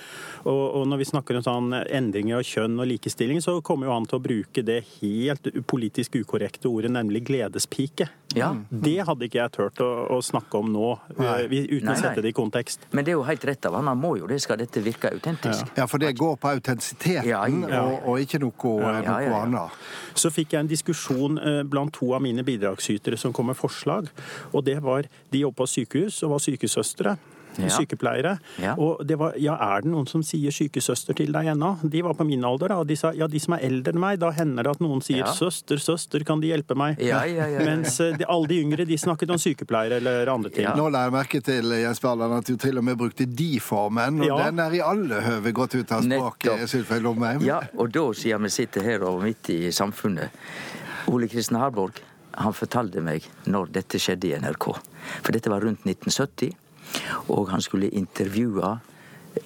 Og, 0.46 0.64
og 0.80 0.88
når 0.90 1.02
vi 1.02 1.10
snakker 1.12 1.38
om 1.38 1.46
sånn 1.46 1.76
endringer 1.82 2.40
av 2.40 2.46
kjønn 2.46 2.78
og 2.78 2.90
likestilling, 2.90 3.42
så 3.44 3.58
kommer 3.64 3.88
jo 3.88 3.96
han 3.96 4.08
til 4.08 4.20
å 4.20 4.24
bruke 4.24 4.64
det 4.66 4.82
helt 5.00 5.48
politisk 5.66 6.16
ukorrekte 6.20 6.68
ordet, 6.70 6.90
nemlig 6.94 7.24
gledespike. 7.28 8.08
Ja. 8.36 8.50
Det 8.68 8.96
hadde 9.08 9.24
ikke 9.24 9.38
jeg 9.40 9.52
turt 9.54 9.80
å, 9.80 9.88
å 10.12 10.18
snakke 10.24 10.60
om 10.60 10.68
nå, 10.72 10.90
nei. 11.16 11.36
Eh, 11.46 11.64
uten 11.70 11.88
nei, 11.88 11.94
å 11.94 12.00
sette 12.00 12.24
det 12.24 12.32
i 12.32 12.36
kontekst. 12.36 12.84
Men 12.92 13.06
det 13.06 13.14
er 13.14 13.16
jo 13.18 13.24
helt 13.28 13.46
rett 13.48 13.68
av 13.68 13.78
han. 13.78 13.88
Han 13.90 14.00
må 14.02 14.14
jo 14.20 14.28
det, 14.30 14.40
skal 14.44 14.60
dette 14.60 14.82
virke 14.84 15.12
autentisk. 15.14 15.72
Ja, 15.78 15.88
for 15.90 16.02
det 16.02 16.12
går 16.18 16.36
på 16.40 16.52
autentisiteten 16.52 17.30
ja, 17.30 17.42
og, 17.80 17.96
og, 18.02 18.20
ikke 18.24 18.42
noe, 18.42 18.76
noe 19.06 19.40
annet. 19.40 19.80
Så 20.18 20.32
fikk 20.34 20.54
jeg 20.54 20.66
en 20.66 20.70
diskusjon 20.70 21.40
eh, 21.40 21.62
blant 21.68 21.94
to 21.96 22.12
av 22.16 22.24
mine 22.24 22.44
bidragsytere 22.46 23.18
som 23.20 23.34
kom 23.36 23.48
med 23.52 23.58
forslag. 23.58 24.12
Og 24.52 24.64
det 24.66 24.78
var 24.84 25.08
De 25.32 25.42
jobba 25.42 25.62
på 25.62 25.66
sykehus 25.72 26.22
og 26.24 26.36
var 26.36 26.42
sykesøstre 26.44 27.16
ja. 27.66 27.74
sykepleiere. 27.74 28.36
Ja. 28.62 28.74
Og 28.78 29.02
det 29.06 29.18
var 29.20 29.36
ja, 29.40 29.56
er 29.56 29.84
det 29.84 29.92
noen 29.92 30.06
som 30.10 30.22
sier 30.26 30.54
sykesøster 30.54 31.16
til 31.18 31.32
deg 31.34 31.50
ennå? 31.54 31.74
De 31.82 32.02
var 32.06 32.16
på 32.18 32.26
min 32.28 32.44
alder, 32.46 32.74
da. 32.74 32.80
Og 32.82 32.88
de 32.88 32.96
sa 32.98 33.12
ja, 33.16 33.28
de 33.30 33.40
som 33.42 33.56
er 33.56 33.64
eldre 33.68 33.94
enn 33.94 34.02
meg, 34.02 34.20
da 34.22 34.30
hender 34.36 34.66
det 34.66 34.76
at 34.76 34.82
noen 34.84 35.02
sier 35.04 35.24
ja. 35.24 35.32
søster, 35.34 35.80
søster, 35.82 36.24
kan 36.28 36.42
de 36.42 36.52
hjelpe 36.52 36.76
meg? 36.78 37.00
Mens 37.64 37.98
eh, 38.04 38.16
de, 38.18 38.26
alle 38.28 38.50
de 38.52 38.60
yngre, 38.64 38.88
de 38.88 38.98
snakket 39.00 39.34
om 39.34 39.40
sykepleiere 39.40 40.00
eller 40.02 40.32
andre 40.32 40.52
ting. 40.54 40.68
Nå 40.78 40.88
la 40.94 41.06
jeg 41.06 41.16
merke 41.16 41.42
til 41.44 41.74
Jens 41.82 42.02
Berland, 42.04 42.38
at 42.40 42.50
du 42.50 42.58
til 42.60 42.80
og 42.80 42.86
med 42.86 42.98
brukte 43.00 43.28
de-formen, 43.28 44.22
og 44.28 44.44
den 44.44 44.64
er 44.64 44.78
i 44.78 44.82
alle 44.84 45.22
høve 45.24 45.54
gått 45.56 45.78
ut 45.78 45.94
av 45.94 46.04
språket, 46.06 46.66
Sylfeil 46.70 47.04
Lomheim. 47.06 47.42
Ja, 47.46 47.62
og 47.78 47.92
da, 47.94 48.08
siden 48.16 48.46
vi 48.46 48.52
sitter 48.54 48.86
her 48.86 49.06
og 49.08 49.22
midt 49.24 49.50
i 49.54 49.60
samfunnet 49.74 50.34
Ole 51.08 51.28
Kristen 51.30 51.56
Harborg 51.56 52.02
han 52.38 52.54
fortalte 52.54 53.02
meg 53.02 53.26
når 53.50 53.72
dette 53.74 54.00
skjedde 54.02 54.30
i 54.30 54.38
NRK. 54.38 54.70
For 55.24 55.34
dette 55.34 55.50
var 55.50 55.64
rundt 55.64 55.86
1970. 55.86 56.54
Og 57.28 57.48
han 57.52 57.62
skulle 57.64 57.90
intervjue 57.90 58.78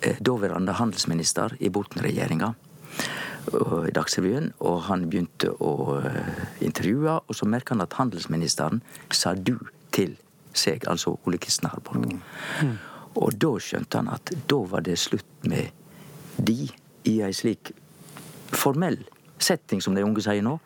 eh, 0.00 0.18
daværende 0.20 0.76
handelsminister 0.78 1.56
i 1.60 1.70
Borten-regjeringa 1.72 2.52
i 3.88 3.92
Dagsrevyen. 3.94 4.52
Og 4.60 4.82
han 4.88 5.08
begynte 5.10 5.52
å 5.62 5.98
eh, 5.98 6.46
intervjue, 6.64 7.18
og 7.26 7.36
så 7.36 7.48
merka 7.48 7.74
han 7.74 7.84
at 7.84 7.98
handelsministeren 7.98 8.82
sa 9.10 9.34
du 9.34 9.56
til 9.92 10.16
seg, 10.56 10.86
altså 10.88 11.16
Ole 11.26 11.40
Kristen 11.42 11.70
Harborg. 11.72 12.06
Mm. 12.12 12.22
Mm. 12.62 12.76
Og 13.20 13.34
da 13.40 13.52
skjønte 13.60 14.00
han 14.00 14.12
at 14.12 14.32
da 14.48 14.60
var 14.68 14.84
det 14.86 14.98
slutt 15.00 15.48
med 15.48 15.72
de 16.36 16.70
i 17.08 17.18
ei 17.24 17.32
slik 17.36 17.74
formell 18.52 19.00
setting, 19.42 19.82
som 19.84 19.96
de 19.96 20.04
unge 20.04 20.24
sier 20.24 20.44
nå, 20.44 20.56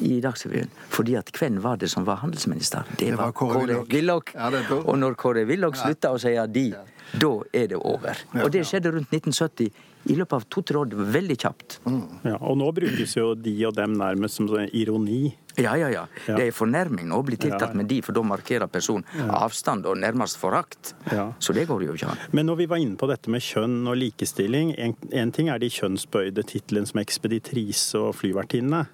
i 0.00 0.20
Dagsrevyen. 0.24 0.70
Fordi 0.92 1.16
at 1.20 1.30
hvem 1.36 1.60
var 1.62 1.80
det 1.82 1.90
som 1.92 2.06
var 2.08 2.22
handelsminister? 2.22 2.88
Det, 2.96 3.10
det 3.12 3.20
var 3.20 3.34
Kåre 3.36 3.82
Willoch. 3.90 4.34
Ja, 4.34 4.50
og 4.80 4.98
når 4.98 5.18
Kåre 5.20 5.44
Willoch 5.48 5.76
slutta 5.80 6.14
å 6.14 6.20
si 6.20 6.34
de, 6.54 6.66
da 7.12 7.32
er 7.52 7.72
det 7.72 7.78
over. 7.78 8.22
Og 8.40 8.52
det 8.54 8.64
skjedde 8.68 8.94
rundt 8.94 9.12
1970 9.12 9.68
i 10.10 10.16
løpet 10.18 10.34
av 10.38 10.46
to-tre 10.50 10.80
år. 10.80 10.90
Det 10.90 10.98
var 10.98 11.10
veldig 11.18 11.36
kjapt. 11.44 11.78
Mm. 11.86 12.02
Ja, 12.32 12.38
og 12.40 12.56
nå 12.58 12.70
brukes 12.74 13.16
jo 13.18 13.32
de 13.38 13.54
og 13.68 13.76
dem 13.76 13.94
nærmest 14.00 14.40
som 14.40 14.48
sånn 14.50 14.70
ironi. 14.72 15.34
Ja, 15.60 15.74
ja, 15.76 15.88
ja. 15.92 16.06
Det 16.26 16.46
er 16.48 16.54
fornærming 16.54 17.12
å 17.12 17.20
bli 17.26 17.36
tiltalt 17.40 17.74
med 17.76 17.88
de, 17.90 18.00
for 18.04 18.16
da 18.16 18.22
markerer 18.24 18.70
personen 18.72 19.04
avstand 19.32 19.86
og 19.88 19.98
nærmest 20.00 20.38
forakt. 20.40 20.94
Så 21.42 21.54
det 21.56 21.66
går 21.68 21.84
jo 21.86 21.96
ikke 21.96 22.12
an. 22.12 22.22
Men 22.32 22.48
når 22.48 22.62
vi 22.62 22.68
var 22.70 22.82
inne 22.82 22.98
på 23.00 23.08
dette 23.10 23.32
med 23.32 23.44
kjønn 23.44 23.82
og 23.90 23.98
likestilling, 24.00 24.72
en, 24.80 24.96
en 25.12 25.34
ting 25.34 25.50
er 25.52 25.60
de 25.62 25.70
kjønnsbøyde 25.72 26.44
titlene 26.48 26.88
som 26.88 27.02
ekspeditrise 27.02 28.00
og 28.00 28.16
flyvertinne, 28.20 28.84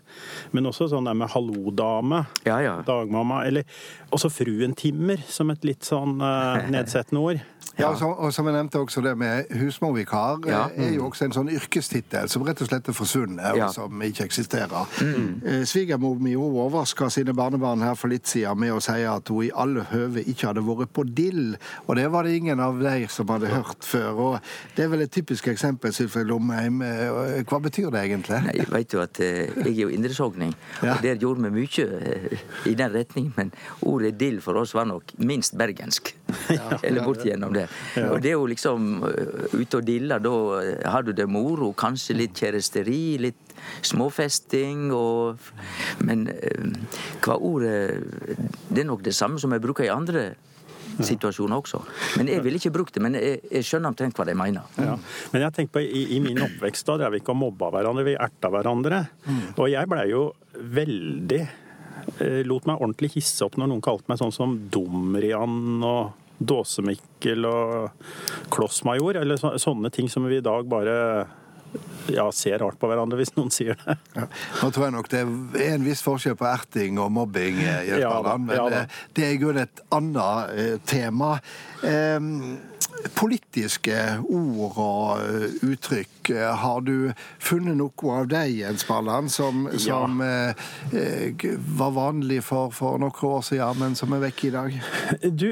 men 0.54 0.70
også 0.70 0.88
sånn 0.90 1.08
der 1.08 1.16
med 1.18 1.30
hallodame, 1.34 2.24
ja, 2.48 2.58
ja. 2.64 2.74
dagmamma, 2.86 3.44
eller 3.48 3.66
også 4.14 4.30
fruen 4.32 4.74
Timmer, 4.78 5.20
som 5.28 5.52
et 5.54 5.66
litt 5.66 5.86
sånn 5.86 6.18
uh, 6.22 6.64
nedsettende 6.74 7.22
ord. 7.22 7.44
Ja, 7.78 7.92
så, 7.96 8.08
og 8.10 8.32
som 8.34 8.48
jeg 8.48 8.56
nevnte 8.56 8.80
også 8.82 9.02
det 9.04 9.12
med 9.18 9.52
husmorvikar, 9.54 10.40
ja. 10.48 10.64
mm. 10.66 10.82
er 10.82 10.94
jo 10.96 11.04
også 11.06 11.28
en 11.28 11.34
sånn 11.36 11.50
yrkestittel 11.54 12.26
som 12.30 12.42
rett 12.46 12.58
og 12.64 12.70
slett 12.70 12.90
er 12.90 12.96
forsvunnet, 12.96 13.54
og 13.54 13.70
som 13.74 14.02
ikke 14.02 14.26
eksisterer. 14.26 14.96
Mm. 14.98 15.28
Eh, 15.46 15.62
svigermor 15.68 16.18
mi 16.22 16.34
overraska 16.34 17.06
sine 17.14 17.34
barnebarn 17.38 17.84
her 17.86 17.94
for 17.98 18.10
litt 18.10 18.26
siden 18.26 18.58
med 18.58 18.74
å 18.74 18.80
si 18.82 18.96
at 19.06 19.30
hun 19.30 19.46
i 19.46 19.52
alle 19.54 19.86
høve 19.92 20.24
ikke 20.26 20.50
hadde 20.50 20.64
vært 20.66 20.92
på 20.96 21.04
dill, 21.06 21.54
og 21.86 22.00
det 22.00 22.08
var 22.10 22.26
det 22.26 22.34
ingen 22.40 22.62
av 22.64 22.80
de 22.82 23.06
som 23.14 23.30
hadde 23.30 23.52
hørt 23.52 23.86
før. 23.86 24.22
og 24.26 24.50
Det 24.74 24.86
er 24.86 24.92
vel 24.96 25.06
et 25.06 25.14
typisk 25.14 25.46
eksempel, 25.52 25.94
Sylfrid 25.94 26.26
Lomheim. 26.26 26.82
Eh, 26.82 27.44
hva 27.46 27.62
betyr 27.62 27.92
det 27.94 28.02
egentlig? 28.08 28.42
Nei, 28.48 28.56
jeg 28.58 28.72
vet 28.74 28.98
jo 28.98 29.04
at 29.04 29.22
eh, 29.22 29.54
jeg 29.62 29.76
er 29.76 29.80
jo 29.84 29.92
indresogning, 29.94 30.54
ja. 30.82 30.96
og 30.96 31.06
der 31.06 31.22
gjorde 31.22 31.46
vi 31.46 31.54
mye 31.62 32.34
i 32.66 32.74
den 32.74 32.94
retning, 32.94 33.30
men 33.38 33.54
ordet 33.86 34.16
dill 34.18 34.42
for 34.42 34.58
oss 34.58 34.74
var 34.74 34.90
nok 34.90 35.14
minst 35.22 35.54
bergensk. 35.58 36.16
Eller 36.82 37.06
bortigjennom 37.06 37.54
det. 37.54 37.67
Ja. 37.96 38.08
Og 38.12 38.22
det 38.24 38.32
er 38.32 38.36
jo 38.36 38.48
liksom 38.50 38.88
uh, 39.04 39.46
ute 39.54 39.80
og 39.80 39.86
dilla, 39.86 40.18
da 40.22 40.32
har 40.88 41.06
du 41.06 41.12
det 41.16 41.28
moro. 41.30 41.72
Kanskje 41.78 42.16
litt 42.18 42.38
kjæresteri, 42.38 43.18
litt 43.22 43.54
småfesting 43.84 44.88
og 44.94 45.40
Men 46.06 46.28
uh, 46.30 46.68
hva 47.24 47.34
ordet 47.42 47.98
Det 48.68 48.84
er 48.84 48.88
nok 48.88 49.02
det 49.04 49.16
samme 49.16 49.40
som 49.42 49.52
jeg 49.52 49.64
bruker 49.64 49.88
i 49.88 49.92
andre 49.92 50.30
situasjoner 50.98 51.60
også. 51.60 51.78
Men 52.18 52.30
jeg 52.32 52.42
ville 52.42 52.58
ikke 52.58 52.72
brukt 52.74 52.96
det. 52.96 53.02
Men 53.04 53.14
jeg, 53.14 53.38
jeg 53.52 53.66
skjønner 53.66 53.92
omtrent 53.92 54.16
hva 54.18 54.24
de 54.26 54.34
mener. 54.34 54.66
Ja. 54.82 54.96
Men 55.30 55.44
jeg 55.44 55.54
tenker 55.54 55.76
på 55.76 55.82
i, 55.84 56.02
i 56.16 56.18
min 56.24 56.40
oppvekst 56.42 56.88
da 56.88 56.96
drev 56.98 57.14
vi 57.14 57.20
ikke 57.22 57.36
og 57.36 57.38
mobba 57.44 57.70
hverandre, 57.76 58.06
vi 58.08 58.16
erta 58.18 58.50
hverandre. 58.50 59.04
Mm. 59.28 59.44
Og 59.54 59.70
jeg 59.70 59.90
blei 59.92 60.08
jo 60.10 60.24
veldig 60.58 61.42
Eh, 62.18 62.42
lot 62.46 62.66
meg 62.66 62.80
ordentlig 62.80 63.12
hisse 63.18 63.44
opp 63.46 63.58
når 63.60 63.70
noen 63.70 63.84
kalte 63.84 64.08
meg 64.10 64.20
sånn 64.20 64.34
som 64.34 64.56
Dumrian 64.72 65.84
og 65.86 66.16
Dåsemikkel 66.38 67.46
og 67.48 67.90
Klossmajor, 68.54 69.18
eller 69.22 69.58
sånne 69.58 69.90
ting 69.94 70.10
som 70.10 70.26
vi 70.28 70.38
i 70.38 70.44
dag 70.44 70.68
bare 70.70 70.96
ja, 72.08 72.32
ser 72.32 72.58
rart 72.62 72.78
på 72.80 72.88
hverandre 72.88 73.18
hvis 73.20 73.34
noen 73.36 73.50
sier 73.52 73.76
det. 73.82 73.98
Ja. 74.16 74.24
Nå 74.62 74.70
tror 74.72 74.86
jeg 74.86 74.94
nok 74.94 75.10
det 75.12 75.20
er 75.20 75.74
en 75.74 75.84
viss 75.84 76.00
forskjell 76.06 76.38
på 76.38 76.48
erting 76.48 77.00
og 77.02 77.12
mobbing, 77.12 77.60
Jørgen 77.60 78.00
ja, 78.00 78.36
men 78.40 78.56
ja, 78.56 78.66
eh, 78.84 79.02
det 79.18 79.26
er 79.26 79.36
grunnen 79.42 79.66
et 79.66 79.82
annet 79.94 80.88
tema. 80.88 81.34
Um, 81.82 82.56
politiske 83.14 83.96
ord 84.28 84.78
og 84.78 85.22
eh, 85.22 85.56
uttrykk. 85.66 86.30
Har 86.60 86.82
du 86.84 87.10
funnet 87.40 87.78
noe 87.78 88.16
av 88.18 88.28
deg, 88.28 88.52
Jens 88.60 88.84
Balland, 88.88 89.30
som, 89.32 89.66
som 89.80 90.20
ja. 90.20 90.52
eh, 90.92 91.46
var 91.78 91.94
vanlig 91.96 92.42
for, 92.44 92.72
for, 92.74 93.00
noen 93.00 93.24
år 93.30 93.44
siden, 93.46 93.80
men 93.80 93.96
som 93.98 94.12
er 94.16 94.24
vekk 94.26 94.44
i 94.44 94.52
dag? 94.54 94.78
Du, 95.30 95.48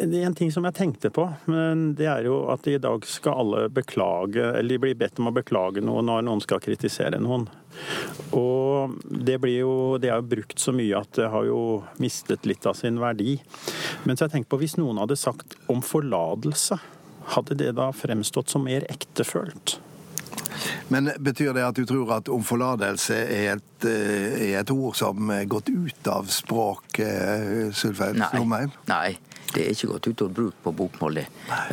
en 0.00 0.36
ting 0.36 0.52
som 0.52 0.66
jeg 0.68 0.78
tenkte 0.80 1.12
på, 1.14 1.28
men 1.50 1.92
det 1.98 2.10
er 2.10 2.26
jo 2.26 2.42
at 2.52 2.66
i 2.70 2.78
dag 2.82 3.06
skal 3.06 3.44
alle 3.44 3.64
beklage, 3.72 4.42
eller 4.42 4.74
de 4.74 4.82
blir 4.82 4.98
bedt 4.98 5.20
om 5.22 5.30
å 5.30 5.36
beklage 5.36 5.84
noe 5.84 6.02
når 6.06 6.26
noen 6.26 6.42
skal 6.44 6.62
kritisere 6.64 7.20
noen. 7.22 7.48
Og 8.36 8.96
det, 9.04 9.38
blir 9.42 9.60
jo, 9.62 9.74
det 10.02 10.10
er 10.10 10.20
jo 10.20 10.30
brukt 10.32 10.62
så 10.62 10.74
mye 10.76 11.00
at 11.00 11.12
det 11.18 11.28
har 11.32 11.46
jo 11.48 11.60
mistet 12.02 12.46
litt 12.48 12.66
av 12.68 12.78
sin 12.78 13.00
verdi. 13.02 13.38
Men 14.04 14.16
så 14.16 14.26
jeg 14.26 14.36
tenker 14.36 14.54
på 14.54 14.62
hvis 14.62 14.78
noen 14.80 15.00
hadde 15.02 15.18
sagt 15.18 15.56
om 15.70 15.82
forlatelse, 15.84 16.80
hadde 17.36 17.58
det 17.60 17.74
da 17.78 17.90
fremstått 17.94 18.52
som 18.52 18.66
mer 18.66 18.86
ektefølt? 18.90 19.78
Men 20.90 21.10
betyr 21.22 21.54
det 21.54 21.62
at 21.64 21.78
du 21.78 21.84
tror 21.86 22.10
at 22.16 22.28
om 22.32 22.42
forlatelse 22.44 23.14
er 23.14 23.52
et, 23.54 23.86
eh, 23.86 24.50
er 24.50 24.60
et 24.60 24.72
ord 24.74 24.96
som 24.98 25.30
er 25.30 25.46
gått 25.50 25.70
ut 25.70 26.10
av 26.10 26.26
språket, 26.32 27.06
eh, 27.06 27.70
Sylfeid 27.70 28.18
Lomheim? 28.34 28.74
Nei. 28.90 29.18
Det 29.54 29.64
er 29.64 29.74
ikke 29.74 29.90
gått 29.94 30.06
ut 30.10 30.22
av 30.22 30.32
bruk 30.34 30.62
på 30.62 30.72
bokmål. 30.78 31.22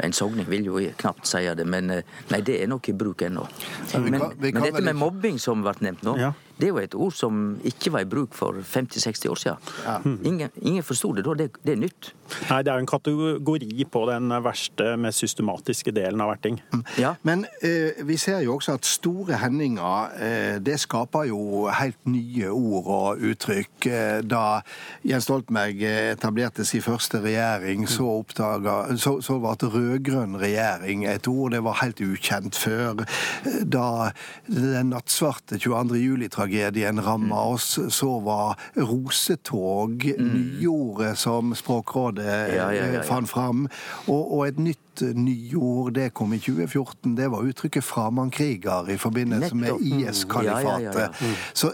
En 0.04 0.16
sogning 0.16 0.48
vil 0.50 0.66
jo 0.70 0.82
knapt 0.98 1.28
si 1.30 1.44
det, 1.60 1.66
men 1.70 1.92
eh, 1.94 2.16
nei, 2.34 2.42
det 2.46 2.62
er 2.64 2.72
nok 2.72 2.90
i 2.90 2.96
bruk 2.98 3.22
ennå. 3.28 3.46
Men, 3.94 4.18
men, 4.40 4.62
dette 4.64 4.82
med 4.82 4.98
mobbing 4.98 5.38
som 5.42 5.62
ble 5.66 5.76
nevnt 5.86 6.06
nå, 6.08 6.18
ja. 6.22 6.34
Det 6.58 6.68
er 6.68 6.74
jo 6.74 6.82
et 6.82 6.96
ord 6.98 7.14
som 7.14 7.42
ikke 7.68 7.92
var 7.94 8.06
i 8.06 8.10
bruk 8.10 8.34
for 8.38 8.58
50-60 8.58 9.30
år 9.30 9.42
siden. 9.42 9.74
Ja. 9.86 9.98
Ingen, 10.26 10.50
ingen 10.62 10.86
forsto 10.86 11.12
det 11.14 11.26
da. 11.28 11.36
Det, 11.38 11.50
det, 11.62 11.76
er 11.76 11.82
nytt. 11.82 12.12
Nei, 12.50 12.62
Det 12.66 12.74
er 12.74 12.82
en 12.82 12.90
kategori 12.90 13.86
på 13.92 14.04
den 14.10 14.34
verste, 14.44 14.96
mest 14.98 15.22
systematiske 15.22 15.94
delen 15.96 16.22
av 16.24 16.32
verting. 16.34 16.58
Mm. 16.74 16.84
Ja. 16.98 17.14
Men 17.28 17.46
eh, 17.62 18.02
vi 18.08 18.18
ser 18.18 18.42
jo 18.46 18.58
også 18.58 18.78
at 18.80 18.90
store 18.90 19.38
hendinger 19.42 20.18
eh, 20.18 20.58
det 20.64 20.80
skaper 20.82 21.28
jo 21.30 21.68
helt 21.72 22.00
nye 22.10 22.50
ord 22.50 22.90
og 22.98 23.28
uttrykk. 23.32 23.90
Eh, 23.92 24.20
da 24.26 24.62
Jens 25.08 25.28
Stoltenberg 25.30 25.84
etablerte 26.16 26.66
sin 26.66 26.82
første 26.82 27.22
regjering, 27.22 27.86
så, 27.92 28.10
oppdaga, 28.24 28.98
så, 28.98 29.18
så 29.22 29.38
var 29.44 29.60
det 29.62 29.72
rød-grønn 29.76 30.40
regjering 30.42 31.06
et 31.08 31.28
ord 31.30 31.54
det 31.54 31.64
var 31.64 31.80
helt 31.84 32.02
ukjent 32.02 32.58
før. 32.58 33.06
Eh, 33.46 33.62
da 33.68 34.12
den 34.50 34.92
nattsvarte 34.96 35.60
22. 35.62 36.02
juli-tragedien 36.02 36.47
tragedien 36.48 37.06
ramma 37.06 37.26
mm. 37.26 37.54
oss, 37.54 37.80
så 37.90 38.20
var 38.20 38.60
rosetog 38.76 40.06
mm. 40.20 40.58
nyordet 40.60 41.18
som 41.18 41.56
Språkrådet 41.56 42.56
ja, 42.56 42.72
ja, 42.74 42.86
ja, 42.94 43.04
fant 43.04 43.30
fram. 43.30 43.68
Og, 44.08 44.38
og, 44.38 44.48
et 44.48 44.60
nytt 44.60 45.02
nyord, 45.16 45.94
det 45.94 46.14
kom 46.14 46.34
i 46.34 46.40
2014. 46.40 47.16
Det 47.18 47.28
var 47.32 47.44
uttrykket 47.46 47.84
'framandkriger' 47.84 48.90
i 48.90 48.98
forbindelse 48.98 49.56
med 49.56 49.82
IS-kalifatet. 49.82 51.22
Mm. 51.22 51.36
Så 51.54 51.74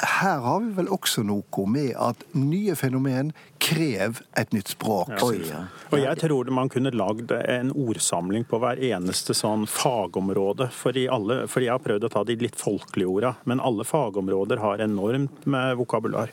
her 0.00 0.38
har 0.44 0.60
vi 0.60 0.70
vel 0.76 0.88
også 0.92 1.24
noe 1.26 1.64
med 1.70 1.92
at 2.00 2.22
nye 2.38 2.74
fenomen 2.78 3.32
krever 3.62 4.22
et 4.38 4.52
nytt 4.54 4.72
språk. 4.74 5.12
Ja. 5.14 5.26
Oi, 5.26 5.40
ja. 5.48 5.62
Og 5.90 6.02
jeg 6.02 6.20
tror 6.22 6.50
man 6.54 6.70
kunne 6.72 6.92
lagd 6.94 7.32
en 7.36 7.72
ordsamling 7.72 8.46
på 8.48 8.60
hver 8.62 8.80
eneste 8.82 9.36
sånn 9.36 9.66
fagområde. 9.70 10.70
For, 10.74 10.96
alle, 11.16 11.42
for 11.50 11.64
jeg 11.64 11.74
har 11.74 11.82
prøvd 11.84 12.08
å 12.08 12.12
ta 12.12 12.24
de 12.28 12.38
litt 12.40 12.58
folkelige 12.60 13.10
orda, 13.10 13.34
men 13.48 13.62
alle 13.62 13.86
fagområder 13.88 14.62
har 14.62 14.82
enormt 14.84 15.46
med 15.46 15.76
vokabular. 15.80 16.32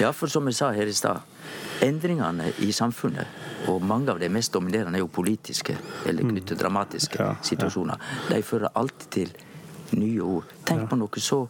Ja, 0.00 0.12
for 0.12 0.28
som 0.28 0.48
jeg 0.48 0.58
sa 0.58 0.72
her 0.76 0.88
i 0.88 0.96
stad, 0.96 1.22
endringene 1.82 2.50
i 2.62 2.72
samfunnet, 2.76 3.40
og 3.70 3.84
mange 3.86 4.12
av 4.12 4.20
de 4.20 4.28
mest 4.32 4.52
dominerende 4.54 4.98
er 4.98 5.04
jo 5.04 5.12
politiske 5.12 5.76
eller 6.08 6.26
knyttet 6.26 6.60
dramatiske 6.60 7.18
ja, 7.18 7.32
situasjoner, 7.46 8.12
de 8.28 8.42
fører 8.46 8.72
alltid 8.78 9.08
til 9.16 9.32
nye 9.98 10.20
ord. 10.22 10.52
Tenk 10.68 10.88
på 10.90 10.98
noe 11.00 11.22
så 11.22 11.44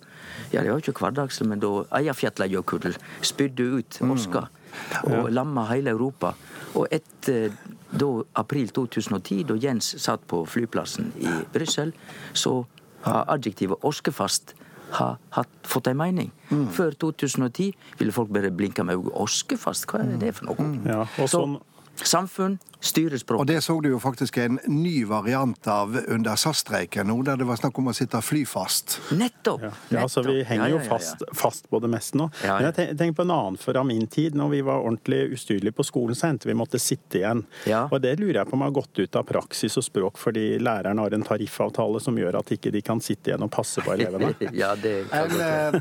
ja, 0.52 0.62
det 0.62 0.70
var 0.70 0.80
ikke 0.82 1.00
hverdagslig, 1.00 1.46
men 1.48 1.60
da 1.62 1.70
Eiafjallajökull 1.98 2.96
spydde 3.24 3.68
ut 3.78 4.00
oska 4.04 4.46
mm. 4.48 5.12
og 5.12 5.30
lamma 5.32 5.66
hele 5.70 5.92
Europa. 5.94 6.34
Og 6.74 6.88
etter 6.92 7.52
da, 7.92 8.08
april 8.40 8.72
2010, 8.72 9.44
da 9.48 9.58
Jens 9.60 9.94
satt 10.00 10.24
på 10.28 10.42
flyplassen 10.48 11.12
i 11.20 11.32
Brussel, 11.52 11.92
så 12.32 12.62
har 13.02 13.24
adjektivet 13.34 13.82
'oskefast' 13.82 14.54
har 14.92 15.18
ha 15.30 15.44
fått 15.64 15.86
en 15.86 15.96
mening. 15.96 16.32
Mm. 16.50 16.68
Før 16.68 16.90
2010 16.90 17.72
ville 17.98 18.12
folk 18.12 18.28
bare 18.28 18.50
blinke 18.50 18.84
med 18.84 18.96
øynene. 18.96 19.14
Oskefast, 19.24 19.86
hva 19.88 20.02
er 20.04 20.18
det 20.20 20.34
for 20.36 20.50
noe? 20.50 20.66
Mm. 20.68 20.86
Ja, 20.86 21.06
og 21.18 21.30
sånn... 21.32 21.56
Samfunn 22.02 22.58
styrer 22.82 23.18
språket. 23.18 23.40
Og 23.40 23.46
det 23.46 23.60
så 23.62 23.80
du 23.80 23.88
jo 23.92 23.98
faktisk 24.02 24.36
en 24.42 24.58
ny 24.66 25.04
variant 25.06 25.68
av 25.70 25.96
under 26.08 26.36
SAS-streiken 26.36 27.06
nå, 27.06 27.18
der 27.26 27.38
det 27.38 27.46
var 27.46 27.60
snakk 27.60 27.78
om 27.78 27.90
å 27.92 27.94
sitte 27.94 28.18
flyfast. 28.24 28.98
Nettopp! 29.18 29.62
Ja, 29.62 29.70
ja 29.94 30.02
altså 30.02 30.24
Vi 30.26 30.40
henger 30.46 30.74
jo 30.74 30.80
fast, 30.86 31.22
fast 31.36 31.68
på 31.70 31.78
det 31.82 31.90
meste 31.92 32.18
nå. 32.18 32.28
Men 32.42 32.68
jeg 32.70 32.96
tenker 32.98 33.20
på 33.20 33.26
en 33.26 33.34
annen 33.34 33.58
fra 33.60 33.84
min 33.86 34.06
tid, 34.10 34.34
når 34.38 34.50
vi 34.54 34.62
var 34.66 34.82
ordentlig 34.82 35.20
ustyrlige 35.36 35.76
på 35.78 35.86
skolen, 35.86 36.18
så 36.18 36.28
hendte 36.30 36.50
vi 36.50 36.56
måtte 36.58 36.80
sitte 36.82 37.20
igjen. 37.20 37.44
Og 37.84 38.00
det 38.02 38.16
lurer 38.20 38.40
jeg 38.40 38.50
på 38.50 38.58
om 38.58 38.66
har 38.66 38.74
gått 38.74 38.98
ut 38.98 39.20
av 39.20 39.26
praksis 39.28 39.78
og 39.78 39.86
språk 39.86 40.18
fordi 40.22 40.58
læreren 40.62 40.98
har 40.98 41.14
en 41.14 41.26
tariffavtale 41.26 42.00
som 42.02 42.18
gjør 42.18 42.40
at 42.40 42.50
ikke 42.54 42.72
de 42.74 42.82
kan 42.84 43.00
sitte 43.02 43.30
igjen 43.30 43.46
og 43.46 43.52
passe 43.54 43.82
på 43.84 43.94
elevene. 43.94 44.32
ja, 44.62 44.72
det 44.78 45.06
kan 45.12 45.38
eh, 45.38 45.78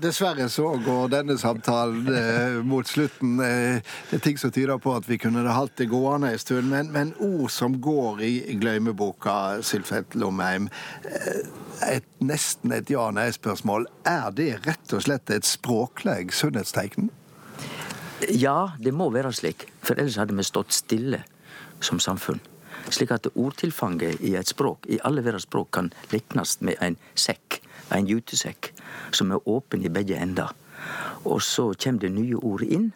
dessverre 0.00 0.48
så 0.52 0.72
går 0.84 1.12
denne 1.12 1.36
samtalen 1.40 2.08
eh, 2.16 2.58
mot 2.66 2.88
slutten. 2.88 3.36
Eh, 3.44 3.94
det 4.10 4.20
er 4.20 4.24
ting 4.24 4.40
som 4.40 4.52
tyder 4.54 4.80
på 4.80 4.94
at 4.96 5.08
vi 5.08 5.20
kunne 5.20 5.39
det 5.44 5.54
holdt 5.54 5.76
det 5.78 5.86
gående 5.90 6.32
en 6.32 6.38
stund. 6.38 6.68
Men, 6.70 6.92
men, 6.92 7.14
ord 7.18 7.50
som 7.50 7.78
går 7.80 8.22
i 8.26 8.56
glemmeboka, 8.60 9.62
Sylfet 9.62 10.14
Lomheim. 10.14 10.68
Eh, 11.04 11.96
et, 11.96 12.06
nesten 12.20 12.72
et 12.76 12.90
ja-nei-spørsmål. 12.90 13.86
Er 14.08 14.30
det 14.36 14.52
rett 14.66 14.94
og 14.96 15.04
slett 15.06 15.30
et 15.32 15.48
språkleg 15.48 16.34
sunnhetstegn? 16.34 17.10
Ja, 18.28 18.72
det 18.78 18.92
må 18.92 19.08
være 19.14 19.32
slik. 19.32 19.68
For 19.80 19.96
ellers 19.96 20.18
hadde 20.20 20.36
vi 20.36 20.44
stått 20.44 20.76
stille 20.76 21.22
som 21.80 22.00
samfunn. 22.02 22.40
Slik 22.90 23.12
at 23.14 23.28
ordtilfanget 23.34 24.20
i 24.24 24.34
et 24.36 24.48
språk, 24.48 24.86
i 24.88 25.00
alle 25.04 25.24
verdens 25.24 25.46
språk, 25.48 25.70
kan 25.76 25.92
liknes 26.12 26.58
med 26.60 26.80
en 26.84 26.96
sekk, 27.14 27.60
en 27.94 28.08
jutesekk, 28.08 28.72
som 29.12 29.32
er 29.32 29.48
åpen 29.48 29.84
i 29.84 29.92
begge 29.92 30.16
ender. 30.20 30.52
Og 31.24 31.42
så 31.44 31.70
kommer 31.76 32.00
det 32.00 32.12
nye 32.16 32.36
ord 32.36 32.64
inn, 32.64 32.92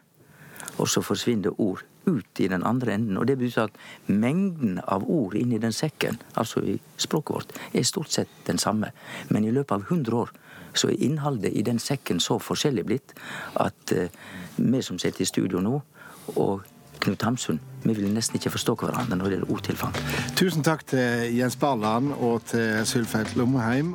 og 0.78 0.88
så 0.88 1.02
forsvinner 1.04 1.60
ord 1.60 1.84
ut 2.06 2.40
i 2.40 2.48
den 2.48 2.64
andre 2.66 2.94
enden. 2.94 3.18
Og 3.18 3.28
det 3.28 3.38
betyr 3.38 3.68
at 3.68 3.78
mengden 4.06 4.80
av 4.88 5.06
ord 5.10 5.34
inni 5.38 5.58
den 5.58 5.72
sekken, 5.72 6.20
altså 6.34 6.62
i 6.64 6.78
språket 6.96 7.34
vårt, 7.34 7.56
er 7.72 7.86
stort 7.88 8.12
sett 8.12 8.28
den 8.46 8.58
samme. 8.58 8.92
Men 9.28 9.44
i 9.44 9.52
løpet 9.54 9.74
av 9.74 9.86
100 9.88 10.16
år 10.16 10.30
så 10.74 10.90
er 10.90 11.02
innholdet 11.06 11.54
i 11.54 11.62
den 11.62 11.78
sekken 11.78 12.20
så 12.20 12.38
forskjellig 12.42 12.84
blitt 12.86 13.14
at 13.62 13.94
uh, 13.94 14.06
vi 14.56 14.82
som 14.82 14.98
sitter 14.98 15.22
i 15.22 15.28
studio 15.28 15.62
nå, 15.62 15.80
og 16.34 16.64
Knut 17.04 17.22
Hamsun, 17.22 17.60
vi 17.84 17.92
vil 17.92 18.08
nesten 18.14 18.38
ikke 18.38 18.54
forstå 18.54 18.74
hverandre 18.80 19.18
når 19.18 19.26
det 19.28 19.36
gjelder 19.36 19.52
ordtilfang. 19.52 19.98
Tusen 20.38 20.64
takk 20.64 20.86
til 20.88 21.36
Jens 21.36 21.58
Barland 21.60 22.14
og 22.16 22.46
til 22.48 22.80
Sylfeit 22.88 23.36
Lomheim. 23.36 23.92